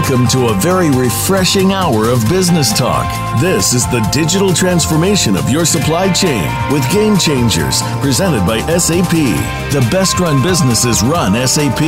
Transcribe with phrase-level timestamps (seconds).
[0.00, 3.04] Welcome to a very refreshing hour of business talk.
[3.38, 9.12] This is the digital transformation of your supply chain with Game Changers, presented by SAP.
[9.12, 11.82] The best run businesses run SAP.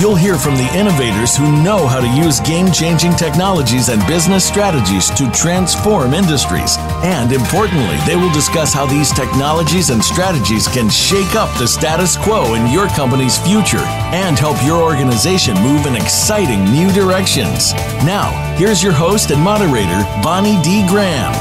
[0.00, 4.48] You'll hear from the innovators who know how to use game changing technologies and business
[4.48, 6.76] strategies to transform industries.
[7.04, 12.16] And importantly, they will discuss how these technologies and strategies can shake up the status
[12.16, 17.72] quo in your company's future and help your organization move in exciting new directions.
[18.04, 20.86] Now, here's your host and moderator, Bonnie D.
[20.86, 21.32] Graham.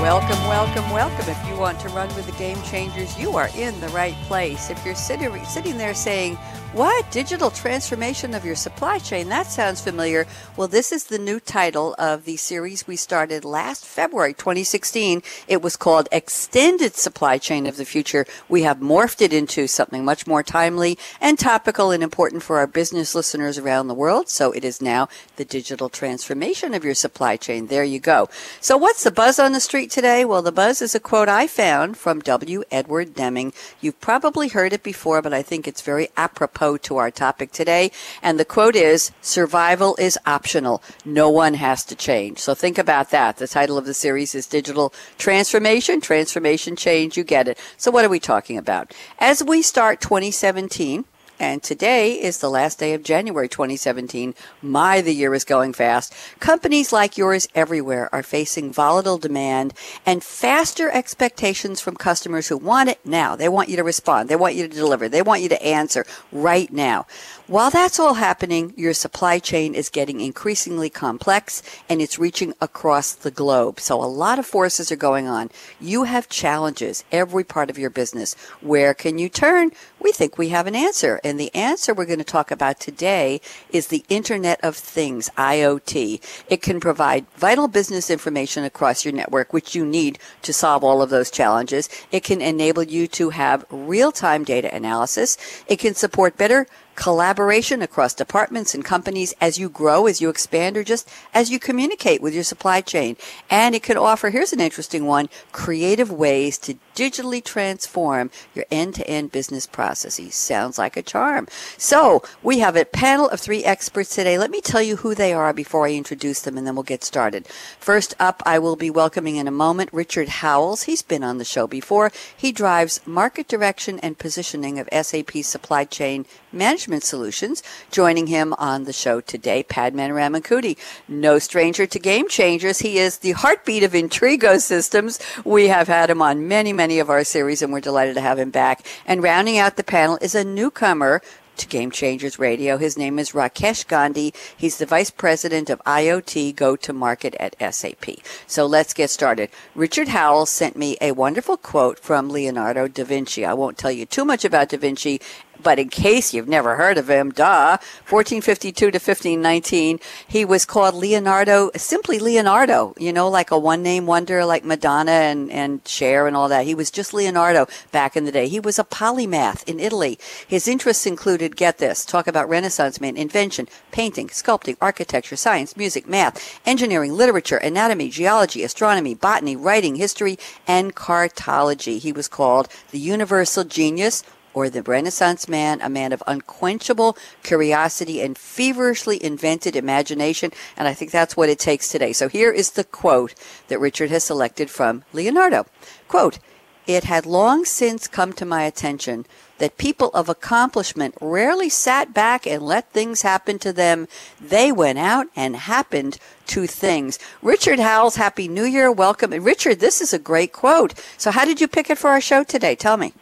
[0.00, 1.28] Welcome, welcome, welcome.
[1.28, 4.70] If you want to run with the game changers, you are in the right place.
[4.70, 6.38] If you're sitting, sitting there saying,
[6.72, 7.10] what?
[7.10, 9.28] Digital transformation of your supply chain?
[9.28, 10.26] That sounds familiar.
[10.56, 15.22] Well, this is the new title of the series we started last February 2016.
[15.48, 18.24] It was called Extended Supply Chain of the Future.
[18.48, 22.66] We have morphed it into something much more timely and topical and important for our
[22.66, 24.30] business listeners around the world.
[24.30, 27.66] So it is now the digital transformation of your supply chain.
[27.66, 28.30] There you go.
[28.62, 30.24] So what's the buzz on the street today?
[30.24, 32.64] Well, the buzz is a quote I found from W.
[32.70, 33.52] Edward Deming.
[33.82, 37.90] You've probably heard it before, but I think it's very apropos to our topic today.
[38.22, 40.82] And the quote is, survival is optional.
[41.04, 42.38] No one has to change.
[42.38, 43.36] So think about that.
[43.36, 47.16] The title of the series is Digital Transformation, Transformation Change.
[47.16, 47.58] You get it.
[47.76, 48.94] So what are we talking about?
[49.18, 51.04] As we start 2017,
[51.42, 54.32] and today is the last day of January 2017.
[54.62, 56.14] My, the year is going fast.
[56.38, 59.74] Companies like yours everywhere are facing volatile demand
[60.06, 63.34] and faster expectations from customers who want it now.
[63.34, 64.28] They want you to respond.
[64.28, 65.08] They want you to deliver.
[65.08, 67.06] They want you to answer right now.
[67.48, 73.12] While that's all happening, your supply chain is getting increasingly complex and it's reaching across
[73.12, 73.80] the globe.
[73.80, 75.50] So a lot of forces are going on.
[75.80, 78.34] You have challenges every part of your business.
[78.60, 79.72] Where can you turn?
[80.02, 81.20] We think we have an answer.
[81.22, 86.20] And the answer we're going to talk about today is the Internet of Things, IoT.
[86.48, 91.02] It can provide vital business information across your network, which you need to solve all
[91.02, 91.88] of those challenges.
[92.10, 95.38] It can enable you to have real-time data analysis.
[95.68, 100.76] It can support better collaboration across departments and companies as you grow, as you expand,
[100.76, 103.16] or just as you communicate with your supply chain.
[103.50, 109.32] And it can offer, here's an interesting one, creative ways to digitally transform your end-to-end
[109.32, 110.34] business processes.
[110.34, 111.48] Sounds like a charm.
[111.78, 114.38] So we have a panel of three experts today.
[114.38, 117.04] Let me tell you who they are before I introduce them and then we'll get
[117.04, 117.46] started.
[117.78, 120.82] First up, I will be welcoming in a moment Richard Howells.
[120.82, 122.12] He's been on the show before.
[122.36, 127.62] He drives market direction and positioning of SAP supply chain management solutions.
[127.90, 130.76] Joining him on the show today, Padman Ramankutty.
[131.08, 132.80] No stranger to game changers.
[132.80, 135.18] He is the heartbeat of Intrigo Systems.
[135.44, 138.38] We have had him on many, many of our series and we're delighted to have
[138.38, 138.86] him back.
[139.06, 141.22] And rounding out the panel is a newcomer
[141.56, 142.76] to Game Changers Radio.
[142.76, 144.32] His name is Rakesh Gandhi.
[144.56, 148.04] He's the Vice President of IoT Go to Market at SAP.
[148.46, 149.50] So let's get started.
[149.74, 153.44] Richard Howell sent me a wonderful quote from Leonardo da Vinci.
[153.44, 155.20] I won't tell you too much about da Vinci
[155.62, 157.78] but in case you've never heard of him, duh,
[158.08, 164.06] 1452 to 1519, he was called Leonardo, simply Leonardo, you know, like a one name
[164.06, 166.66] wonder like Madonna and, and Cher and all that.
[166.66, 168.48] He was just Leonardo back in the day.
[168.48, 170.18] He was a polymath in Italy.
[170.46, 176.08] His interests included, get this, talk about Renaissance man, invention, painting, sculpting, architecture, science, music,
[176.08, 181.98] math, engineering, literature, anatomy, geology, astronomy, botany, writing, history, and cartology.
[181.98, 184.22] He was called the universal genius
[184.54, 190.52] or the Renaissance man, a man of unquenchable curiosity and feverishly invented imagination.
[190.76, 192.12] And I think that's what it takes today.
[192.12, 193.34] So here is the quote
[193.68, 195.66] that Richard has selected from Leonardo.
[196.08, 196.38] Quote,
[196.86, 199.24] it had long since come to my attention
[199.58, 204.08] that people of accomplishment rarely sat back and let things happen to them.
[204.40, 207.20] They went out and happened to things.
[207.40, 208.90] Richard Howells, Happy New Year.
[208.90, 209.32] Welcome.
[209.32, 210.94] And Richard, this is a great quote.
[211.16, 212.74] So how did you pick it for our show today?
[212.74, 213.14] Tell me.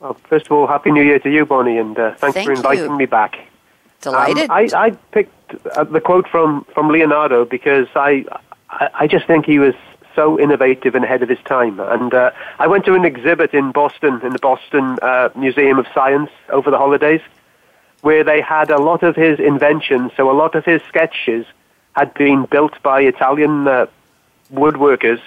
[0.00, 2.52] Well, first of all, Happy New Year to you, Bonnie, and uh, thanks Thank for
[2.52, 2.96] inviting you.
[2.96, 3.38] me back.
[4.02, 4.50] Delighted.
[4.50, 8.24] Um, I, I picked uh, the quote from, from Leonardo because I,
[8.68, 9.74] I, I just think he was
[10.14, 11.80] so innovative and ahead of his time.
[11.80, 15.86] And uh, I went to an exhibit in Boston, in the Boston uh, Museum of
[15.94, 17.20] Science over the holidays,
[18.02, 20.12] where they had a lot of his inventions.
[20.16, 21.46] So a lot of his sketches
[21.94, 23.86] had been built by Italian uh,
[24.52, 25.20] woodworkers.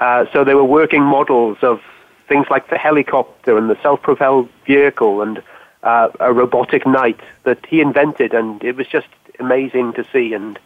[0.00, 1.82] Uh, so they were working models of
[2.28, 5.42] things like the helicopter and the self-propelled vehicle and
[5.82, 9.08] uh, a robotic knight that he invented, and it was just
[9.38, 10.34] amazing to see.
[10.34, 10.58] And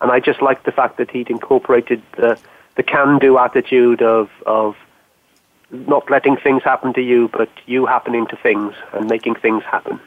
[0.00, 2.38] and I just liked the fact that he'd incorporated the
[2.76, 4.76] the can-do attitude of of
[5.70, 10.00] not letting things happen to you, but you happening to things and making things happen.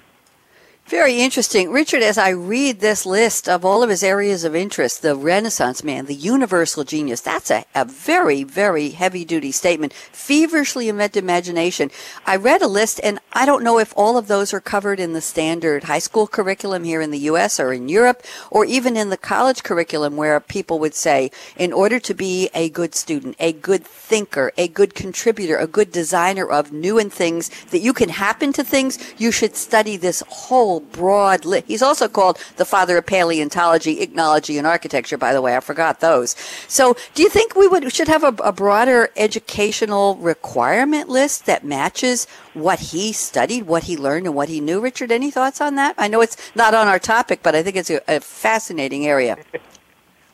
[0.91, 1.71] Very interesting.
[1.71, 5.85] Richard, as I read this list of all of his areas of interest, the Renaissance
[5.85, 9.93] man, the universal genius, that's a, a very, very heavy duty statement.
[9.93, 11.91] Feverishly inventive imagination.
[12.25, 15.13] I read a list and I don't know if all of those are covered in
[15.13, 17.57] the standard high school curriculum here in the U.S.
[17.57, 22.01] or in Europe or even in the college curriculum where people would say, in order
[22.01, 26.73] to be a good student, a good thinker, a good contributor, a good designer of
[26.73, 31.45] new and things that you can happen to things, you should study this whole broad
[31.45, 31.65] list.
[31.67, 35.55] He's also called the father of paleontology, ichnology, and architecture, by the way.
[35.55, 36.35] I forgot those.
[36.67, 41.63] So do you think we would should have a, a broader educational requirement list that
[41.63, 44.79] matches what he studied, what he learned, and what he knew?
[44.79, 45.95] Richard, any thoughts on that?
[45.97, 49.37] I know it's not on our topic, but I think it's a, a fascinating area.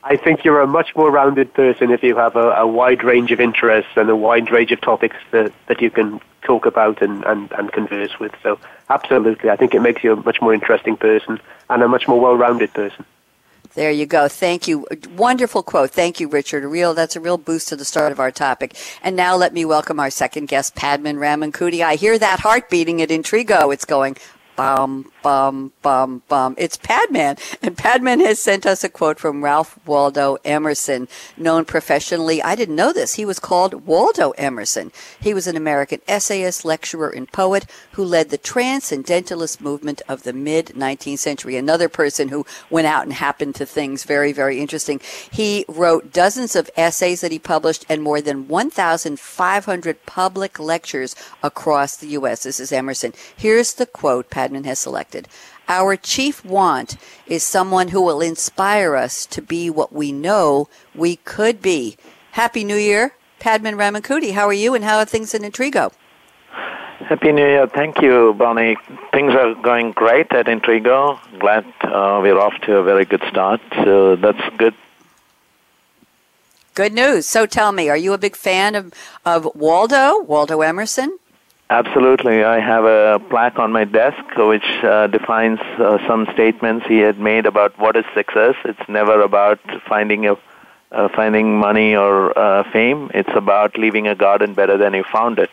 [0.09, 3.31] I think you're a much more rounded person if you have a, a, wide range
[3.33, 7.25] of interests and a wide range of topics that, that you can talk about and,
[7.25, 8.31] and, and converse with.
[8.41, 8.57] So,
[8.89, 12.21] absolutely, I think it makes you a much more interesting person and a much more
[12.21, 13.03] well rounded person.
[13.73, 14.29] There you go.
[14.29, 14.87] Thank you.
[15.17, 15.91] Wonderful quote.
[15.91, 16.63] Thank you, Richard.
[16.63, 18.77] A real that's a real boost to the start of our topic.
[19.03, 21.83] And now let me welcome our second guest, Padman Ramankutty.
[21.83, 23.73] I hear that heart beating at Intrigo.
[23.73, 24.15] It's going
[24.57, 26.55] bum, bum, bum, bum.
[26.57, 27.37] It's Padman.
[27.61, 31.07] And Padman has sent us a quote from Ralph Waldo Emerson,
[31.37, 32.41] known professionally.
[32.41, 33.13] I didn't know this.
[33.13, 34.91] He was called Waldo Emerson.
[35.21, 40.33] He was an American essayist, lecturer, and poet who led the transcendentalist movement of the
[40.33, 41.55] mid 19th century.
[41.55, 44.99] Another person who went out and happened to things very, very interesting.
[45.31, 51.95] He wrote dozens of essays that he published and more than 1,500 public lectures across
[51.95, 52.41] the U.S.
[52.41, 53.13] This is Emerson.
[53.35, 55.27] Here's the quote Padman has selected.
[55.67, 61.17] Our chief want is someone who will inspire us to be what we know we
[61.17, 61.97] could be.
[62.31, 64.33] Happy New Year, Padman Ramankutty.
[64.33, 65.91] How are you and how are things in Intrigo?
[66.99, 67.67] Happy New Year.
[67.67, 68.75] Thank you, Bonnie.
[69.13, 71.19] Things are going great at Intrigo.
[71.39, 73.61] Glad uh, we're off to a very good start.
[73.83, 74.73] So that's good.
[76.73, 77.25] Good news.
[77.25, 78.93] So tell me, are you a big fan of,
[79.25, 81.17] of Waldo, Waldo Emerson?
[81.69, 82.43] Absolutely.
[82.45, 87.19] I have a plaque on my desk which uh, defines uh, some statements he had
[87.19, 88.55] made about what is success.
[88.63, 90.37] It's never about finding a
[90.89, 93.11] uh, finding money or uh, fame.
[93.13, 95.51] It's about leaving a garden better than you found it.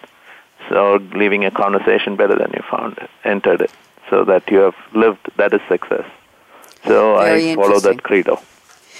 [0.68, 3.72] So leaving a conversation better than you found it, entered it.
[4.08, 6.06] So that you have lived, that is success.
[6.86, 8.40] So Very I follow that credo.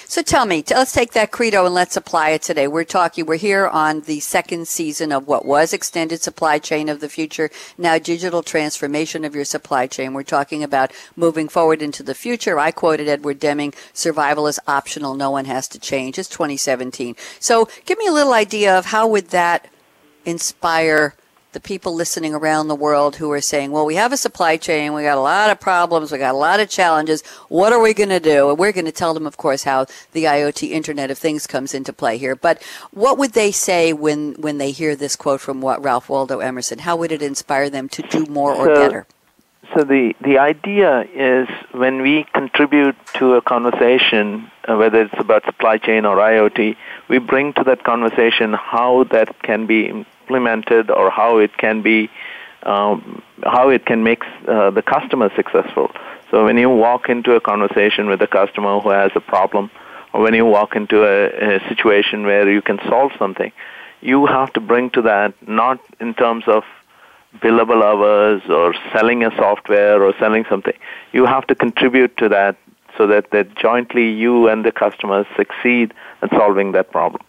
[0.06, 2.69] So tell me, let's take that credo and let's apply it today.
[2.69, 7.01] We're talking, we're here on the second season of what was extended supply chain of
[7.01, 10.12] the future, now digital transformation of your supply chain.
[10.12, 12.59] We're talking about moving forward into the future.
[12.59, 16.19] I quoted Edward Deming, survival is optional, no one has to change.
[16.19, 17.17] It's 2017.
[17.41, 19.69] So give me a little idea of how would that
[20.27, 21.15] inspire
[21.55, 24.93] the people listening around the world who are saying, well, we have a supply chain,
[24.93, 27.23] we got a lot of problems, we got a lot of challenges.
[27.49, 28.51] What are we going to do?
[28.51, 31.73] And we're going to tell them, of course, how the IoT Internet of Things comes
[31.73, 32.37] into play here.
[32.37, 36.41] But what would they say when, when they hear this quote from what Ralph Waldo
[36.41, 36.81] Emerson?
[36.81, 39.06] How would it inspire them to do more or so, better?
[39.75, 45.45] So the, the idea is when we contribute to a conversation, uh, whether it's about
[45.45, 46.77] supply chain or IoT,
[47.09, 52.10] we bring to that conversation how that can be implemented or how it can be
[52.64, 55.91] um, how it can make uh, the customer successful.
[56.31, 59.70] So when you walk into a conversation with a customer who has a problem,
[60.14, 63.53] or when you walk into a, a situation where you can solve something,
[64.00, 66.62] you have to bring to that not in terms of
[67.43, 70.74] billable hours or selling a software or selling something.
[71.12, 72.56] You have to contribute to that
[72.96, 77.22] so that, that jointly you and the customers succeed in solving that problem.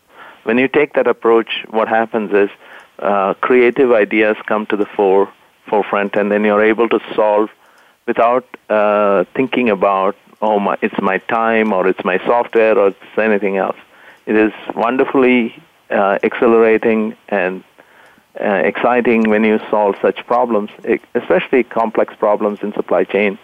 [0.43, 2.49] When you take that approach, what happens is
[2.99, 5.31] uh, creative ideas come to the fore,
[5.67, 7.49] forefront, and then you're able to solve
[8.05, 13.17] without uh, thinking about, oh, my, it's my time or it's my software or it's
[13.17, 13.77] anything else.
[14.25, 17.63] It is wonderfully uh, exhilarating and
[18.39, 20.69] uh, exciting when you solve such problems,
[21.13, 23.37] especially complex problems in supply chain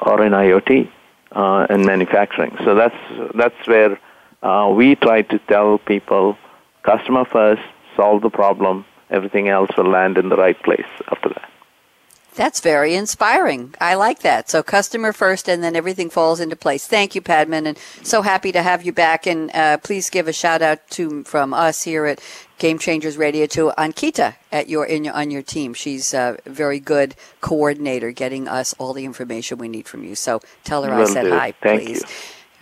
[0.00, 0.88] or in IoT
[1.32, 2.56] uh, and manufacturing.
[2.64, 2.96] So that's
[3.34, 3.98] that's where
[4.42, 6.38] uh, we try to tell people,
[6.82, 7.62] customer first,
[7.96, 11.48] solve the problem, everything else will land in the right place after that.
[12.34, 13.74] That's very inspiring.
[13.78, 14.48] I like that.
[14.48, 16.86] So customer first, and then everything falls into place.
[16.86, 19.26] Thank you, Padman, and so happy to have you back.
[19.26, 22.22] And uh, please give a shout out to from us here at
[22.58, 25.74] Game Changers Radio to Ankita at your, in your on your team.
[25.74, 30.14] She's a very good coordinator, getting us all the information we need from you.
[30.14, 31.30] So tell her Will I said do.
[31.32, 32.00] hi, Thank please.
[32.00, 32.06] You.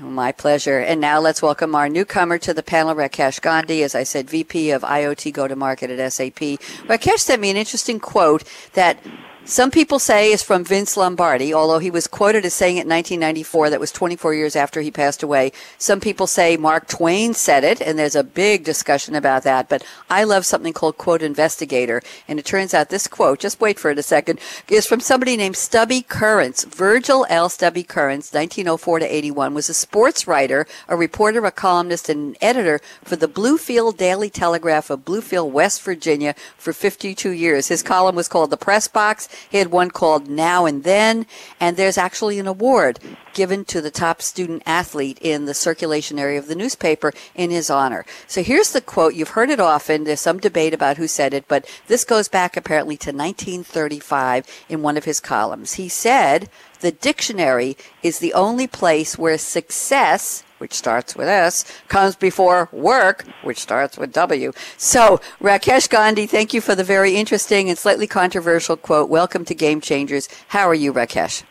[0.01, 0.79] My pleasure.
[0.79, 4.71] And now let's welcome our newcomer to the panel, Rakesh Gandhi, as I said, VP
[4.71, 6.59] of IoT Go to Market at SAP.
[6.89, 8.43] Rakesh sent me an interesting quote
[8.73, 8.99] that
[9.47, 12.91] Some people say is from Vince Lombardi, although he was quoted as saying it in
[12.91, 13.71] 1994.
[13.71, 15.51] That was 24 years after he passed away.
[15.79, 19.69] Some people say Mark Twain said it, and there's a big discussion about that.
[19.69, 23.79] But I love something called Quote Investigator, and it turns out this quote, just wait
[23.79, 26.65] for it a second, is from somebody named Stubby Currence.
[26.65, 27.49] Virgil L.
[27.49, 32.37] Stubby Currence, 1904 to 81, was a sports writer, a reporter, a columnist, and an
[32.43, 37.69] editor for the Bluefield Daily Telegraph of Bluefield, West Virginia for 52 years.
[37.69, 41.27] His column was called The Press Box he had one called Now and Then,
[41.59, 42.99] and there's actually an award
[43.33, 47.71] given to the top student athlete in the circulation area of the newspaper in his
[47.71, 48.05] honor.
[48.27, 49.15] So here's the quote.
[49.15, 50.05] You've heard it often.
[50.05, 54.83] There's some debate about who said it, but this goes back apparently to 1935 in
[54.83, 55.75] one of his columns.
[55.75, 56.49] He said,
[56.81, 63.25] the dictionary is the only place where success which starts with S, comes before work,
[63.43, 64.53] which starts with W.
[64.77, 69.09] So, Rakesh Gandhi, thank you for the very interesting and slightly controversial quote.
[69.09, 70.29] Welcome to Game Changers.
[70.49, 71.43] How are you, Rakesh?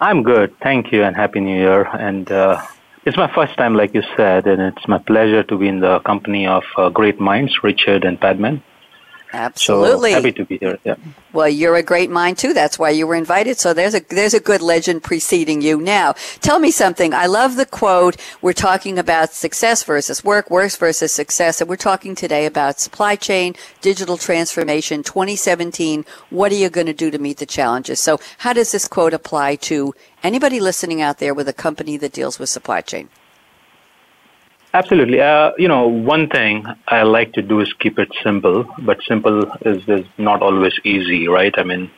[0.00, 0.54] I'm good.
[0.62, 1.82] Thank you and Happy New Year.
[1.82, 2.64] And uh,
[3.04, 6.00] it's my first time, like you said, and it's my pleasure to be in the
[6.00, 8.62] company of uh, great minds, Richard and Padman.
[9.32, 10.10] Absolutely.
[10.10, 10.78] So happy to be here.
[10.84, 10.96] Yeah.
[11.32, 12.54] Well, you're a great mind too.
[12.54, 13.58] That's why you were invited.
[13.58, 15.80] So there's a there's a good legend preceding you.
[15.80, 17.12] Now, tell me something.
[17.12, 18.16] I love the quote.
[18.40, 23.16] We're talking about success versus work, works versus success, and we're talking today about supply
[23.16, 26.04] chain, digital transformation, 2017.
[26.30, 28.00] What are you going to do to meet the challenges?
[28.00, 32.12] So, how does this quote apply to anybody listening out there with a company that
[32.12, 33.10] deals with supply chain?
[34.74, 35.20] Absolutely.
[35.20, 39.50] Uh, you know, one thing I like to do is keep it simple, but simple
[39.62, 41.54] is, is not always easy, right?
[41.58, 41.90] I mean,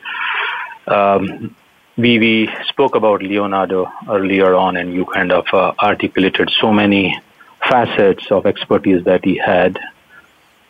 [0.87, 1.55] um,
[1.97, 7.19] we, we spoke about Leonardo earlier on, and you kind of uh, articulated so many
[7.69, 9.77] facets of expertise that he had.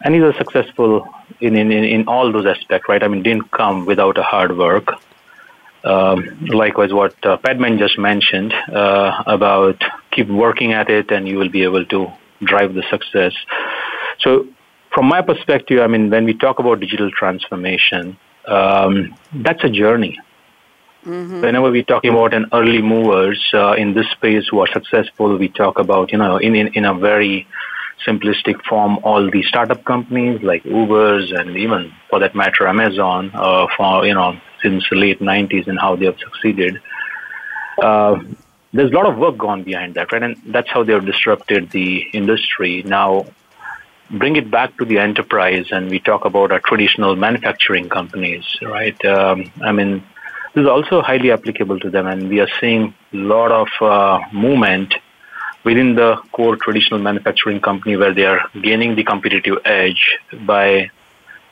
[0.04, 1.08] And he was successful
[1.40, 3.04] in, in, in all those aspects, right?
[3.04, 4.92] I mean, didn't come without a hard work.
[5.84, 11.38] Um, likewise, what uh, Padman just mentioned uh, about keep working at it and you
[11.38, 12.08] will be able to
[12.44, 13.34] drive the success.
[14.20, 14.48] So,
[14.94, 20.20] from my perspective, I mean, when we talk about digital transformation, um, that's a journey.
[21.06, 21.42] Mm-hmm.
[21.42, 25.48] Whenever we're talking about an early movers uh, in this space who are successful, we
[25.48, 27.48] talk about, you know, in, in, in a very
[28.06, 33.68] simplistic form, all the startup companies like Ubers and even for that matter, Amazon, uh,
[33.78, 36.80] for, you know, since the late 90s and how they have succeeded.
[37.82, 38.20] Uh,
[38.74, 40.24] there's a lot of work gone behind that, right?
[40.24, 42.84] And that's how they have disrupted the industry.
[42.84, 43.26] Now,
[44.10, 49.04] bring it back to the enterprise, and we talk about our traditional manufacturing companies, right?
[49.06, 50.04] Um, I mean,
[50.54, 54.20] this is also highly applicable to them, and we are seeing a lot of uh,
[54.34, 54.94] movement
[55.64, 60.90] within the core traditional manufacturing company where they are gaining the competitive edge by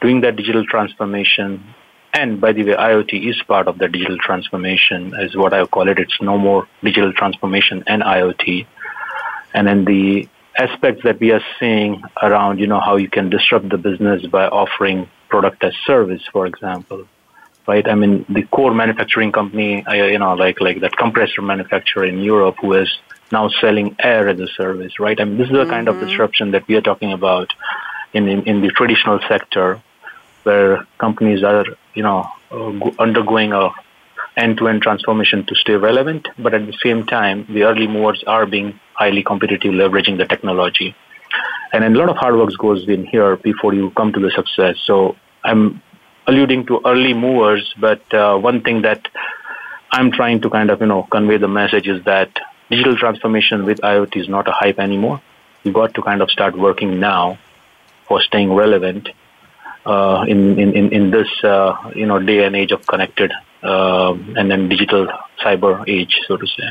[0.01, 1.63] doing that digital transformation,
[2.13, 5.89] and by the way, IoT is part of the digital transformation, is what I call
[5.89, 5.99] it.
[5.99, 8.65] It's no more digital transformation and IoT.
[9.53, 13.69] And then the aspects that we are seeing around, you know, how you can disrupt
[13.69, 17.05] the business by offering product as service, for example,
[17.67, 17.87] right?
[17.87, 22.57] I mean, the core manufacturing company, you know, like like that compressor manufacturer in Europe
[22.61, 22.89] who is
[23.31, 25.19] now selling air as a service, right?
[25.19, 25.69] I mean, this is the mm-hmm.
[25.69, 26.07] kind of mm-hmm.
[26.07, 27.53] disruption that we are talking about
[28.13, 29.81] in, in, in the traditional sector
[30.43, 31.65] where companies are,
[31.99, 32.19] you know,
[32.97, 33.69] undergoing a
[34.37, 38.79] end-to-end transformation to stay relevant, but at the same time, the early movers are being
[38.93, 40.95] highly competitive, leveraging the technology.
[41.73, 44.77] And a lot of hard work goes in here before you come to the success.
[44.85, 45.81] So I'm
[46.25, 49.05] alluding to early movers, but uh, one thing that
[49.91, 52.31] I'm trying to kind of, you know, convey the message is that
[52.69, 55.21] digital transformation with IoT is not a hype anymore.
[55.63, 57.37] You got to kind of start working now
[58.07, 59.09] for staying relevant
[59.89, 63.31] uh, in, in, in this uh, you know day and age of connected
[63.63, 65.07] uh, and then digital
[65.43, 66.69] cyber age, so to say.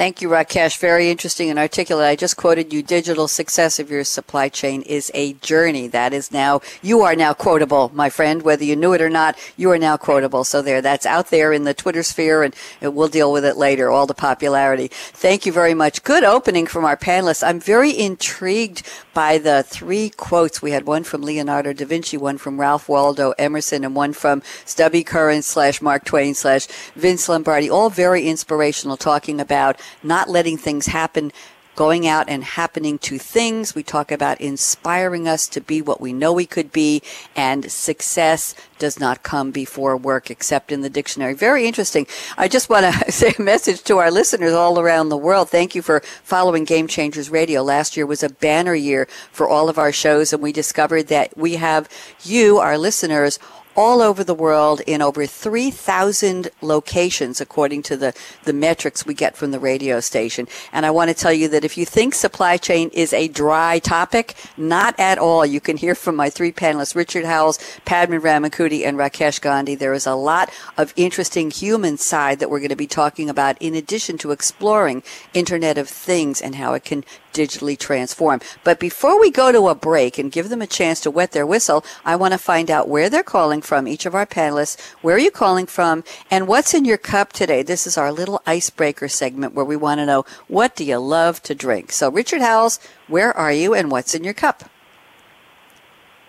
[0.00, 0.78] Thank you, Rakesh.
[0.78, 2.06] Very interesting and articulate.
[2.06, 2.82] I just quoted you.
[2.82, 5.88] Digital success of your supply chain is a journey.
[5.88, 8.40] That is now, you are now quotable, my friend.
[8.40, 10.42] Whether you knew it or not, you are now quotable.
[10.44, 13.90] So there, that's out there in the Twitter sphere and we'll deal with it later,
[13.90, 14.88] all the popularity.
[14.88, 16.02] Thank you very much.
[16.02, 17.46] Good opening from our panelists.
[17.46, 20.62] I'm very intrigued by the three quotes.
[20.62, 24.42] We had one from Leonardo da Vinci, one from Ralph Waldo Emerson, and one from
[24.64, 27.68] Stubby Currence slash Mark Twain slash Vince Lombardi.
[27.68, 31.32] All very inspirational, talking about not letting things happen
[31.80, 33.74] going out and happening to things.
[33.74, 37.00] We talk about inspiring us to be what we know we could be,
[37.34, 41.32] and success does not come before work except in the dictionary.
[41.32, 42.06] Very interesting.
[42.36, 45.48] I just want to say a message to our listeners all around the world.
[45.48, 47.62] Thank you for following Game Changers Radio.
[47.62, 51.34] Last year was a banner year for all of our shows, and we discovered that
[51.34, 51.88] we have
[52.22, 53.38] you, our listeners,
[53.76, 59.36] all over the world in over 3,000 locations, according to the, the metrics we get
[59.36, 60.48] from the radio station.
[60.72, 63.78] And I want to tell you that if you think supply chain is a dry
[63.78, 65.44] topic, not at all.
[65.46, 69.74] You can hear from my three panelists, Richard Howells, Padman Ramankutty, and Rakesh Gandhi.
[69.74, 73.56] There is a lot of interesting human side that we're going to be talking about
[73.60, 75.02] in addition to exploring
[75.34, 78.40] Internet of Things and how it can digitally transform.
[78.64, 81.46] But before we go to a break and give them a chance to wet their
[81.46, 84.80] whistle, I want to find out where they're calling from, each of our panelists.
[85.02, 86.04] Where are you calling from?
[86.30, 87.62] And what's in your cup today?
[87.62, 91.42] This is our little icebreaker segment where we want to know what do you love
[91.44, 91.92] to drink?
[91.92, 94.64] So, Richard Howells, where are you and what's in your cup?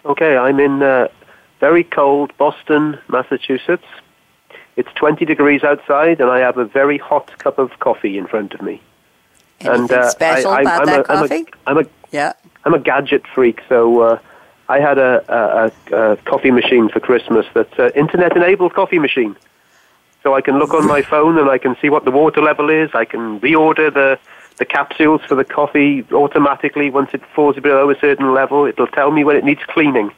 [0.06, 1.08] Okay, I'm in uh,
[1.60, 3.86] very cold Boston, Massachusetts.
[4.76, 8.54] It's 20 degrees outside, and I have a very hot cup of coffee in front
[8.54, 8.82] of me.
[9.60, 11.46] Anything and uh, special I, about I'm that a, coffee?
[11.68, 12.34] I'm a, I'm a, yeah.
[12.66, 14.20] I'm a gadget freak, so uh,
[14.72, 19.36] I had a, a, a, coffee machine for Christmas that's an internet-enabled coffee machine.
[20.24, 22.70] So I can look on my phone and I can see what the water level
[22.70, 22.90] is.
[22.94, 24.18] I can reorder the
[24.58, 28.66] the capsules for the coffee automatically once it falls below a certain level.
[28.66, 30.12] It'll tell me when it needs cleaning.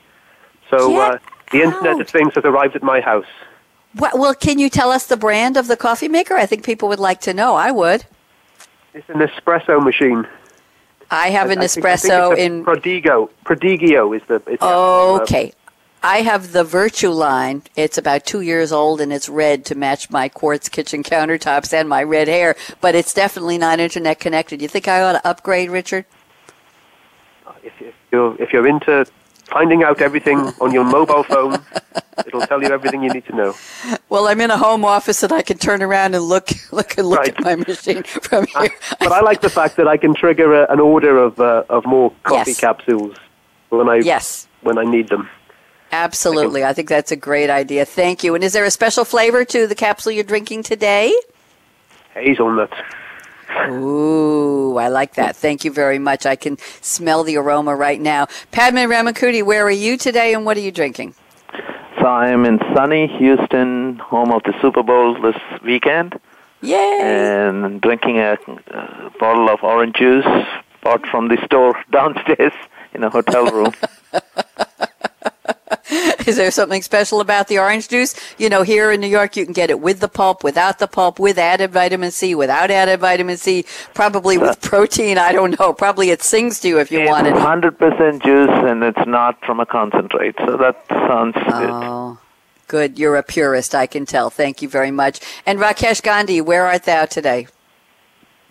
[0.70, 1.18] So uh,
[1.52, 3.32] the Internet of Things has arrived at my house.
[3.96, 6.36] Well, can you tell us the brand of the coffee maker?
[6.36, 7.56] I think people would like to know.
[7.56, 8.06] I would.
[8.94, 10.28] It's an espresso machine.
[11.12, 12.66] I have an I think- I think espresso it's a in.
[12.66, 13.30] Prodigo.
[13.46, 14.36] Prodigio is the.
[14.36, 15.54] Is the actual, uh, Okay.
[16.06, 17.64] I have the Virtue line.
[17.78, 21.88] It's about two years old and it's red to match my quartz kitchen countertops and
[21.88, 24.60] my red hair, but it's definitely not internet connected.
[24.60, 26.06] Do you think I ought to upgrade, Richard?
[27.64, 29.06] if, if you're if you're into
[29.46, 31.64] finding out everything on your mobile phone,
[32.26, 33.54] it'll tell you everything you need to know.
[34.10, 37.08] Well, I'm in a home office and I can turn around and look look and
[37.08, 37.30] look Right.
[37.38, 38.70] at my machine from here.
[39.00, 41.86] But I like the fact that I can trigger a, an order of uh, of
[41.86, 42.60] more coffee Yes.
[42.60, 43.16] capsules
[43.70, 44.48] when I yes.
[44.62, 45.30] when I need them.
[45.92, 46.64] Absolutely.
[46.64, 47.86] I think that's a great idea.
[47.86, 48.34] Thank you.
[48.34, 51.14] And is there a special flavor to the capsule you're drinking today?
[52.16, 52.72] Hazelnut.
[53.70, 55.36] Ooh, I like that.
[55.36, 56.26] Thank you very much.
[56.26, 58.28] I can smell the aroma right now.
[58.52, 61.14] Padman Ramankutty, where are you today and what are you drinking?
[62.06, 66.20] I am in sunny Houston, home of the Super Bowl this weekend,
[66.62, 67.00] Yay!
[67.02, 68.38] and drinking a,
[68.72, 70.26] uh bottle of orange juice
[70.82, 72.52] bought from the store downstairs
[72.94, 73.74] in a hotel room.
[76.28, 78.16] Is there something special about the orange juice?
[78.38, 80.88] You know, here in New York, you can get it with the pulp, without the
[80.88, 85.18] pulp, with added vitamin C, without added vitamin C, probably with protein.
[85.18, 85.74] I don't know.
[85.74, 87.34] Probably it sings to you if you it's want it.
[87.34, 90.36] 100% juice, and it's not from a concentrate.
[90.46, 91.70] So that sounds good.
[91.70, 92.18] Oh,
[92.68, 92.98] good.
[92.98, 94.30] You're a purist, I can tell.
[94.30, 95.20] Thank you very much.
[95.46, 97.48] And Rakesh Gandhi, where art thou today?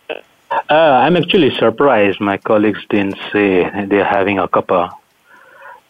[0.08, 2.20] Uh, I'm actually surprised.
[2.20, 4.92] My colleagues didn't say they're having a cuppa.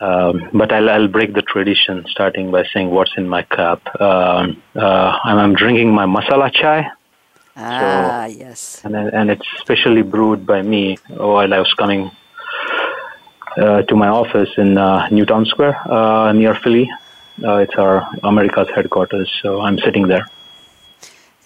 [0.03, 3.81] Um, but I'll, I'll break the tradition, starting by saying what's in my cup.
[4.01, 6.91] Um, uh, I'm, I'm drinking my masala chai,
[7.57, 8.81] Ah, yes.
[8.85, 12.11] and, and it's specially brewed by me while I was coming
[13.57, 16.91] uh, to my office in uh, Newtown Square uh, near Philly.
[17.45, 20.27] Uh, it's our America's headquarters, so I'm sitting there.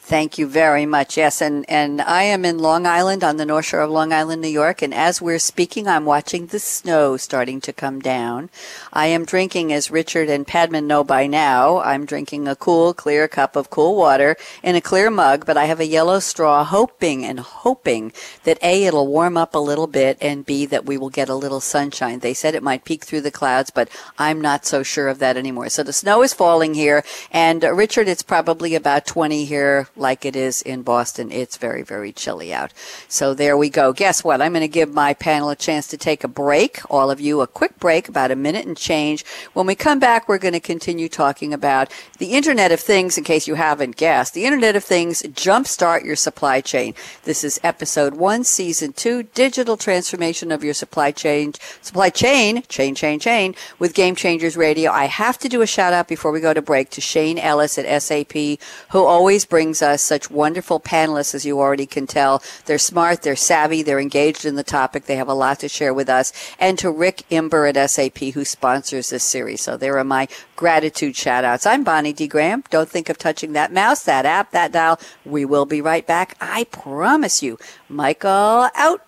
[0.06, 1.16] Thank you very much.
[1.16, 4.40] Yes, and, and I am in Long Island on the North Shore of Long Island,
[4.40, 8.48] New York, and as we're speaking, I'm watching the snow starting to come down.
[8.92, 13.26] I am drinking, as Richard and Padman know by now, I'm drinking a cool, clear
[13.26, 17.24] cup of cool water in a clear mug, but I have a yellow straw, hoping
[17.24, 18.12] and hoping
[18.44, 21.34] that A, it'll warm up a little bit, and B, that we will get a
[21.34, 22.20] little sunshine.
[22.20, 23.88] They said it might peek through the clouds, but
[24.20, 25.68] I'm not so sure of that anymore.
[25.68, 30.24] So the snow is falling here, and uh, Richard, it's probably about 20 here like
[30.24, 31.30] it is in Boston.
[31.30, 32.72] It's very, very chilly out.
[33.08, 33.92] So there we go.
[33.92, 34.40] Guess what?
[34.40, 36.80] I'm going to give my panel a chance to take a break.
[36.90, 39.24] All of you a quick break, about a minute and change.
[39.52, 43.24] When we come back, we're going to continue talking about the Internet of Things, in
[43.24, 44.34] case you haven't guessed.
[44.34, 46.94] The Internet of Things jumpstart your supply chain.
[47.24, 52.94] This is episode one, season two, digital transformation of your supply chain, supply chain, chain,
[52.94, 54.90] chain, chain, with Game Changers Radio.
[54.90, 57.78] I have to do a shout out before we go to break to Shane Ellis
[57.78, 58.58] at SAP,
[58.90, 62.42] who always brings us such wonderful panelists, as you already can tell.
[62.66, 65.94] They're smart, they're savvy, they're engaged in the topic, they have a lot to share
[65.94, 66.32] with us.
[66.58, 69.62] And to Rick Imber at SAP, who sponsors this series.
[69.62, 71.64] So there are my gratitude shout outs.
[71.64, 72.26] I'm Bonnie D.
[72.26, 72.64] Graham.
[72.70, 74.98] Don't think of touching that mouse, that app, that dial.
[75.24, 76.36] We will be right back.
[76.40, 77.58] I promise you.
[77.88, 79.00] Michael out.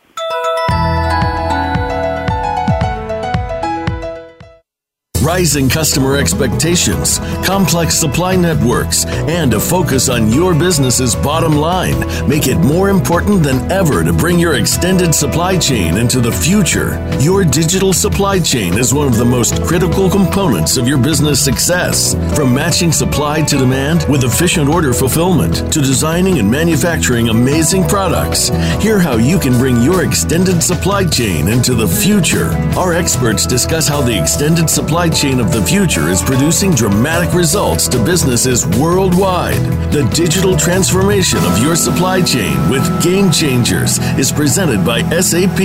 [5.28, 12.46] Rising customer expectations, complex supply networks, and a focus on your business's bottom line make
[12.46, 16.96] it more important than ever to bring your extended supply chain into the future.
[17.20, 22.14] Your digital supply chain is one of the most critical components of your business success.
[22.34, 28.48] From matching supply to demand with efficient order fulfillment to designing and manufacturing amazing products,
[28.80, 32.48] hear how you can bring your extended supply chain into the future.
[32.78, 37.88] Our experts discuss how the extended supply chain of the future is producing dramatic results
[37.88, 39.56] to businesses worldwide.
[39.90, 45.58] The digital transformation of your supply chain with Game Changers is presented by SAP.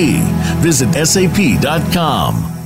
[0.64, 2.63] Visit sap.com.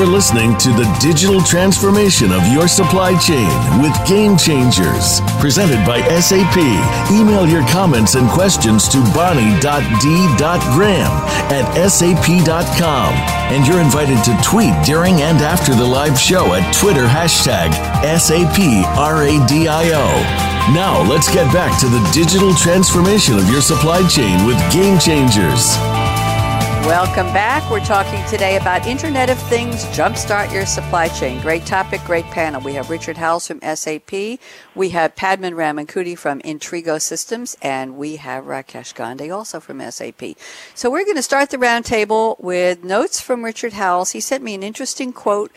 [0.00, 3.50] You're listening to the digital transformation of your supply chain
[3.82, 6.56] with Game Changers, presented by SAP.
[7.12, 9.60] Email your comments and questions to bonnie.d.graham
[11.52, 13.12] at sap.com.
[13.52, 17.68] And you're invited to tweet during and after the live show at Twitter hashtag
[18.00, 19.60] SAPRADIO.
[20.72, 25.76] Now, let's get back to the digital transformation of your supply chain with Game Changers.
[26.86, 27.70] Welcome back.
[27.70, 31.38] We're talking today about Internet of Things, jumpstart your supply chain.
[31.42, 32.62] Great topic, great panel.
[32.62, 34.40] We have Richard Howells from SAP.
[34.74, 40.22] We have Padman Ramankutty from Intrigo Systems, and we have Rakesh Gandhi also from SAP.
[40.74, 44.12] So we're going to start the roundtable with notes from Richard Howells.
[44.12, 45.52] He sent me an interesting quote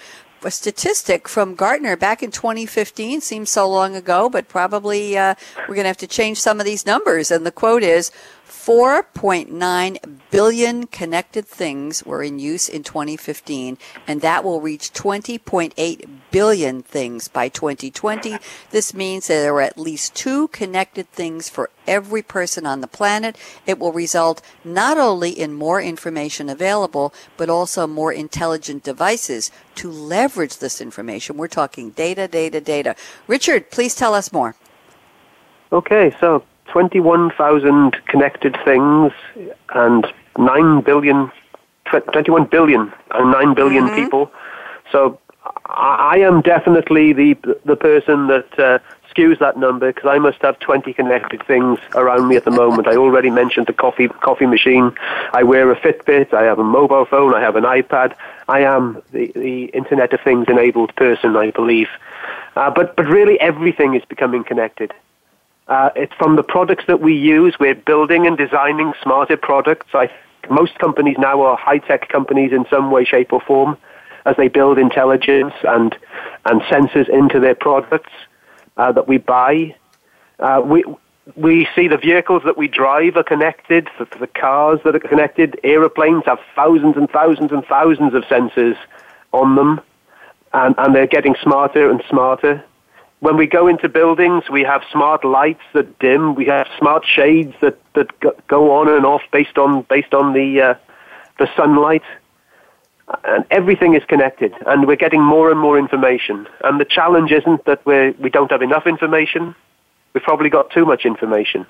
[0.45, 3.21] a statistic from Gartner back in 2015.
[3.21, 5.35] Seems so long ago, but probably uh,
[5.67, 7.31] we're going to have to change some of these numbers.
[7.31, 8.11] And the quote is
[8.53, 16.81] 4.9 billion connected things were in use in 2015, and that will reach 20.8 billion
[16.81, 18.37] things by 2020.
[18.71, 22.87] This means that there are at least two connected things for every person on the
[22.87, 23.35] planet.
[23.65, 29.91] It will result not only in more information available, but also more intelligent devices to
[29.91, 31.35] leverage this information.
[31.35, 32.95] We're talking data, data, data.
[33.27, 34.55] Richard, please tell us more.
[35.73, 39.11] Okay, so 21,000 connected things
[39.73, 41.31] and 9 billion,
[41.85, 43.95] 21 billion and 9 billion mm-hmm.
[43.95, 44.31] people.
[44.91, 45.19] So
[45.65, 47.33] I am definitely the
[47.65, 48.79] the person that uh,
[49.13, 52.87] skews that number because I must have 20 connected things around me at the moment.
[52.87, 54.93] I already mentioned the coffee coffee machine.
[55.33, 56.33] I wear a Fitbit.
[56.33, 57.33] I have a mobile phone.
[57.33, 58.15] I have an iPad.
[58.47, 61.89] I am the, the Internet of Things enabled person, I believe.
[62.55, 64.93] Uh, but but really everything is becoming connected.
[65.67, 67.55] Uh, it's from the products that we use.
[67.59, 69.87] We're building and designing smarter products.
[69.93, 70.11] I,
[70.49, 73.77] most companies now are high-tech companies in some way, shape, or form
[74.25, 75.95] as they build intelligence and,
[76.45, 78.11] and sensors into their products
[78.77, 79.75] uh, that we buy.
[80.39, 80.83] Uh, we,
[81.35, 85.59] we see the vehicles that we drive are connected, the, the cars that are connected.
[85.63, 88.77] Aeroplanes have thousands and thousands and thousands of sensors
[89.31, 89.81] on them,
[90.51, 92.63] and, and they're getting smarter and smarter.
[93.23, 96.35] When we go into buildings, we have smart lights that dim.
[96.35, 98.09] We have smart shades that, that
[98.47, 100.73] go on and off based on based on the uh,
[101.39, 102.03] the sunlight.
[103.23, 106.49] And everything is connected, and we're getting more and more information.
[106.65, 109.55] And the challenge isn't that we we don't have enough information.
[110.11, 111.65] We've probably got too much information,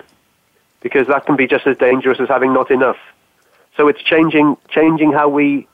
[0.80, 2.98] because that can be just as dangerous as having not enough.
[3.76, 5.68] So it's changing changing how we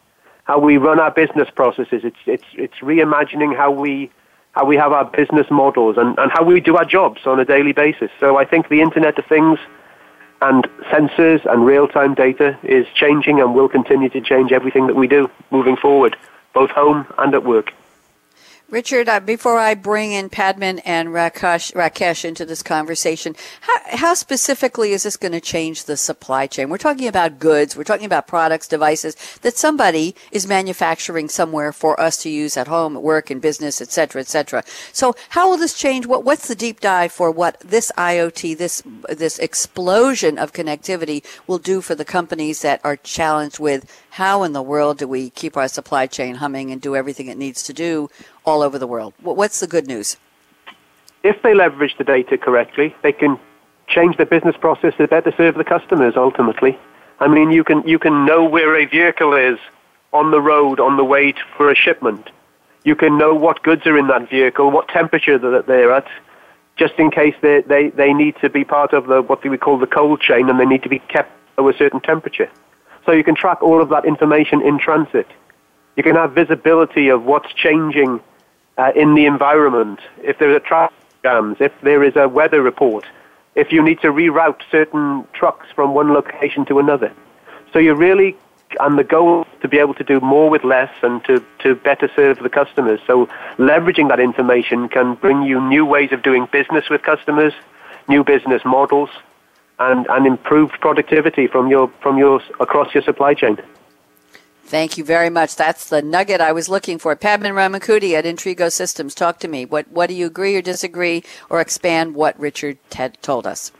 [0.44, 2.02] how we run our business processes.
[2.04, 4.10] It's it's it's reimagining how we
[4.52, 7.44] how we have our business models, and, and how we do our jobs on a
[7.44, 8.10] daily basis.
[8.18, 9.58] So I think the Internet of Things
[10.42, 15.06] and sensors and real-time data is changing and will continue to change everything that we
[15.06, 16.16] do moving forward,
[16.54, 17.72] both home and at work.
[18.70, 24.14] Richard, uh, before I bring in Padman and Rakesh, Rakesh into this conversation, how, how
[24.14, 26.70] specifically is this going to change the supply chain?
[26.70, 32.00] We're talking about goods, we're talking about products, devices that somebody is manufacturing somewhere for
[32.00, 34.62] us to use at home, at work, in business, etc., etc.
[34.92, 36.06] So, how will this change?
[36.06, 41.58] What, what's the deep dive for what this IoT, this this explosion of connectivity, will
[41.58, 45.56] do for the companies that are challenged with how in the world do we keep
[45.56, 48.08] our supply chain humming and do everything it needs to do
[48.44, 49.14] all over the world?
[49.20, 50.16] What's the good news?
[51.22, 53.38] If they leverage the data correctly, they can
[53.88, 56.78] change their business process to better serve the customers ultimately.
[57.18, 59.58] I mean, you can, you can know where a vehicle is
[60.12, 62.30] on the road on the way to, for a shipment.
[62.84, 66.06] You can know what goods are in that vehicle, what temperature that they're at,
[66.76, 69.78] just in case they, they, they need to be part of the, what we call
[69.78, 72.50] the cold chain and they need to be kept at a certain temperature.
[73.04, 75.26] So you can track all of that information in transit.
[75.96, 78.20] You can have visibility of what's changing
[78.78, 80.00] uh, in the environment.
[80.22, 83.04] If there are traffic jams, if there is a weather report,
[83.54, 87.12] if you need to reroute certain trucks from one location to another.
[87.72, 88.36] So you're really,
[88.78, 92.10] and the goal to be able to do more with less and to, to better
[92.14, 93.00] serve the customers.
[93.06, 93.26] So
[93.58, 97.52] leveraging that information can bring you new ways of doing business with customers,
[98.08, 99.10] new business models,
[99.78, 103.58] and, and improved productivity from your, from your, across your supply chain.
[104.70, 105.56] Thank you very much.
[105.56, 107.16] That's the nugget I was looking for.
[107.16, 109.64] Padman Ramankutty at Intrigo Systems, talk to me.
[109.64, 113.72] What, what do you agree or disagree or expand what Richard had told us?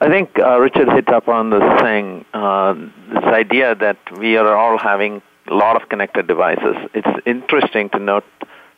[0.00, 4.78] I think uh, Richard hit upon this thing, uh, this idea that we are all
[4.78, 6.74] having a lot of connected devices.
[6.94, 8.24] It's interesting to note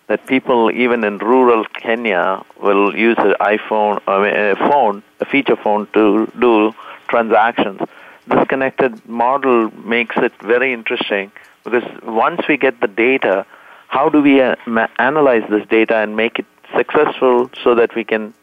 [0.08, 5.86] that people, even in rural Kenya, will use an iPhone, a phone, a feature phone
[5.92, 6.74] to do
[7.06, 7.80] transactions
[8.26, 11.30] this connected model makes it very interesting
[11.64, 13.46] because once we get the data,
[13.88, 14.56] how do we uh,
[14.98, 18.34] analyze this data and make it successful so that we can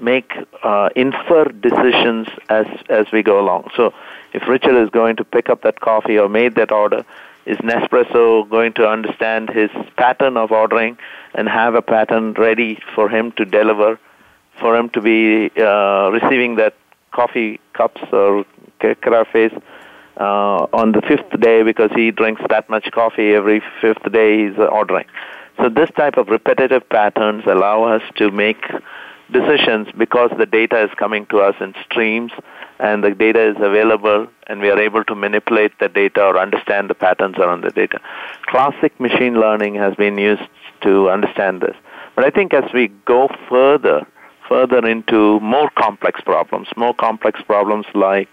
[0.00, 3.68] make uh, infer decisions as as we go along.
[3.76, 3.92] So,
[4.32, 7.04] if Richard is going to pick up that coffee or made that order,
[7.46, 10.98] is Nespresso going to understand his pattern of ordering
[11.34, 13.98] and have a pattern ready for him to deliver,
[14.60, 16.74] for him to be uh, receiving that
[17.10, 18.44] coffee cups or
[18.80, 19.52] carafes
[20.18, 24.58] uh, on the fifth day because he drinks that much coffee every fifth day he's
[24.58, 25.06] ordering.
[25.60, 28.64] So this type of repetitive patterns allow us to make
[29.30, 32.32] decisions because the data is coming to us in streams
[32.78, 36.88] and the data is available and we are able to manipulate the data or understand
[36.88, 38.00] the patterns around the data.
[38.42, 40.48] Classic machine learning has been used
[40.80, 41.76] to understand this.
[42.14, 44.06] But I think as we go further,
[44.48, 48.28] further into more complex problems, more complex problems like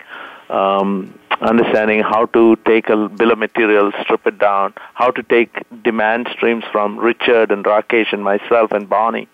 [0.49, 5.51] um, understanding how to take a bill of materials, strip it down, how to take
[5.83, 9.27] demand streams from Richard and Rakesh and myself and Bonnie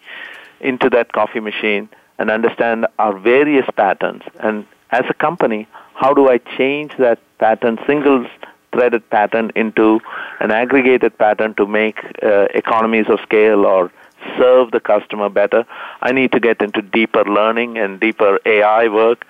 [0.60, 4.24] into that coffee machine and understand our various patterns.
[4.40, 8.28] And as a company, how do I change that pattern, single
[8.72, 10.00] threaded pattern, into
[10.40, 13.92] an aggregated pattern to make uh, economies of scale or
[14.38, 15.66] serve the customer better?
[16.02, 19.26] I need to get into deeper learning and deeper AI work.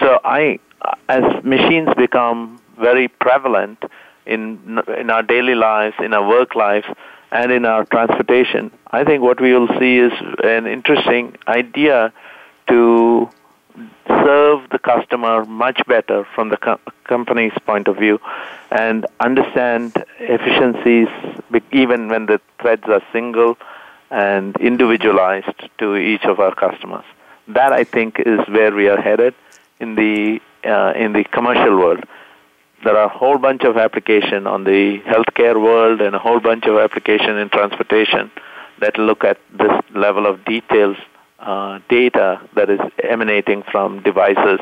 [0.00, 0.58] So I
[1.08, 3.82] as machines become very prevalent
[4.26, 6.86] in in our daily lives, in our work lives,
[7.30, 10.12] and in our transportation, I think what we will see is
[10.44, 12.12] an interesting idea
[12.68, 13.30] to
[14.06, 18.18] serve the customer much better from the co- company's point of view
[18.70, 21.08] and understand efficiencies
[21.72, 23.56] even when the threads are single
[24.10, 27.04] and individualized to each of our customers.
[27.46, 29.34] That I think is where we are headed
[29.80, 32.04] in the uh, in the commercial world.
[32.84, 36.64] There are a whole bunch of application on the healthcare world and a whole bunch
[36.66, 38.30] of application in transportation
[38.80, 40.96] that look at this level of details,
[41.40, 44.60] uh, data that is emanating from devices,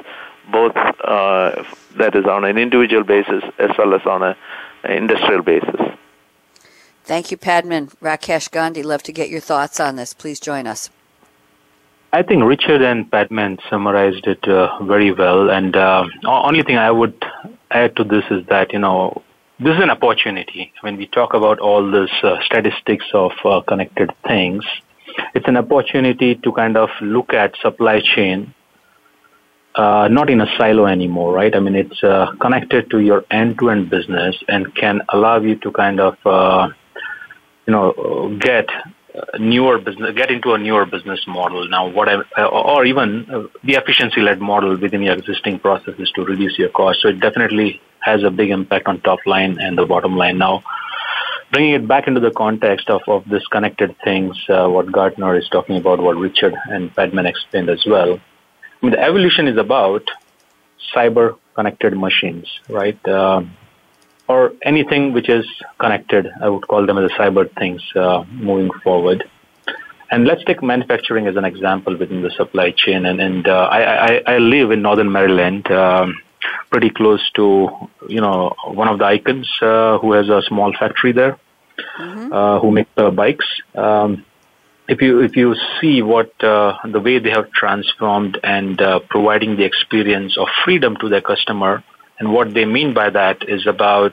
[0.51, 1.63] both uh,
[1.97, 4.37] that is on an individual basis as well as on an
[4.85, 5.81] industrial basis.
[7.05, 7.89] Thank you, Padman.
[8.03, 10.13] Rakesh Gandhi, love to get your thoughts on this.
[10.13, 10.91] Please join us.
[12.17, 15.51] I think Richard and Padman summarized it uh, very well.
[15.51, 17.23] And uh, only thing I would
[17.71, 19.23] add to this is that you know
[19.61, 20.73] this is an opportunity.
[20.81, 24.65] When we talk about all this uh, statistics of uh, connected things,
[25.35, 28.55] it's an opportunity to kind of look at supply chain.
[29.75, 31.55] Uh, not in a silo anymore, right?
[31.55, 36.01] I mean, it's uh, connected to your end-to-end business and can allow you to kind
[36.01, 36.15] of,
[37.67, 38.71] you know, get
[39.39, 44.77] newer business, get into a newer business model now, whatever, or even the efficiency-led model
[44.77, 47.01] within your existing processes to reduce your cost.
[47.03, 50.39] So it definitely has a big impact on top line and the bottom line.
[50.39, 50.63] Now,
[51.53, 55.49] bringing it back into the context of, of this connected things, uh, what Gartner is
[55.49, 58.15] talking about, what Richard and Padman explained as well.
[58.15, 60.03] I mean, the evolution is about
[60.95, 62.99] cyber connected machines, right?
[63.09, 63.43] Uh,
[64.29, 65.47] or anything which is
[65.79, 66.29] connected.
[66.41, 69.29] I would call them as the cyber things uh, moving forward.
[70.11, 73.07] And let's take manufacturing as an example within the supply chain.
[73.07, 76.21] And, and uh, I, I, I, live in Northern Maryland, um,
[76.71, 77.69] pretty close to
[78.09, 81.39] you know one of the icons uh, who has a small factory there,
[81.99, 82.33] mm-hmm.
[82.33, 83.47] Uh, who make bikes.
[83.75, 84.25] Um,
[84.89, 89.57] if you if you see what uh, the way they have transformed and uh, providing
[89.57, 91.83] the experience of freedom to their customer
[92.19, 94.13] and what they mean by that is about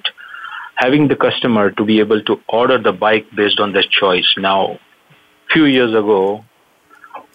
[0.76, 4.28] having the customer to be able to order the bike based on their choice.
[4.38, 4.80] Now,
[5.52, 6.44] few years ago,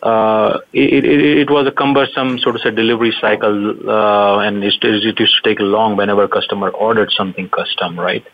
[0.02, 4.74] uh, it, it, it, was a cumbersome sort of a delivery cycle, uh, and it,
[4.82, 8.24] it used to take long whenever a customer ordered something custom, right?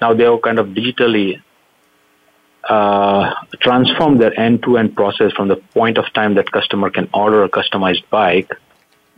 [0.00, 1.42] Now they have kind of digitally
[2.68, 7.48] uh, transformed their end-to-end process from the point of time that customer can order a
[7.48, 8.50] customized bike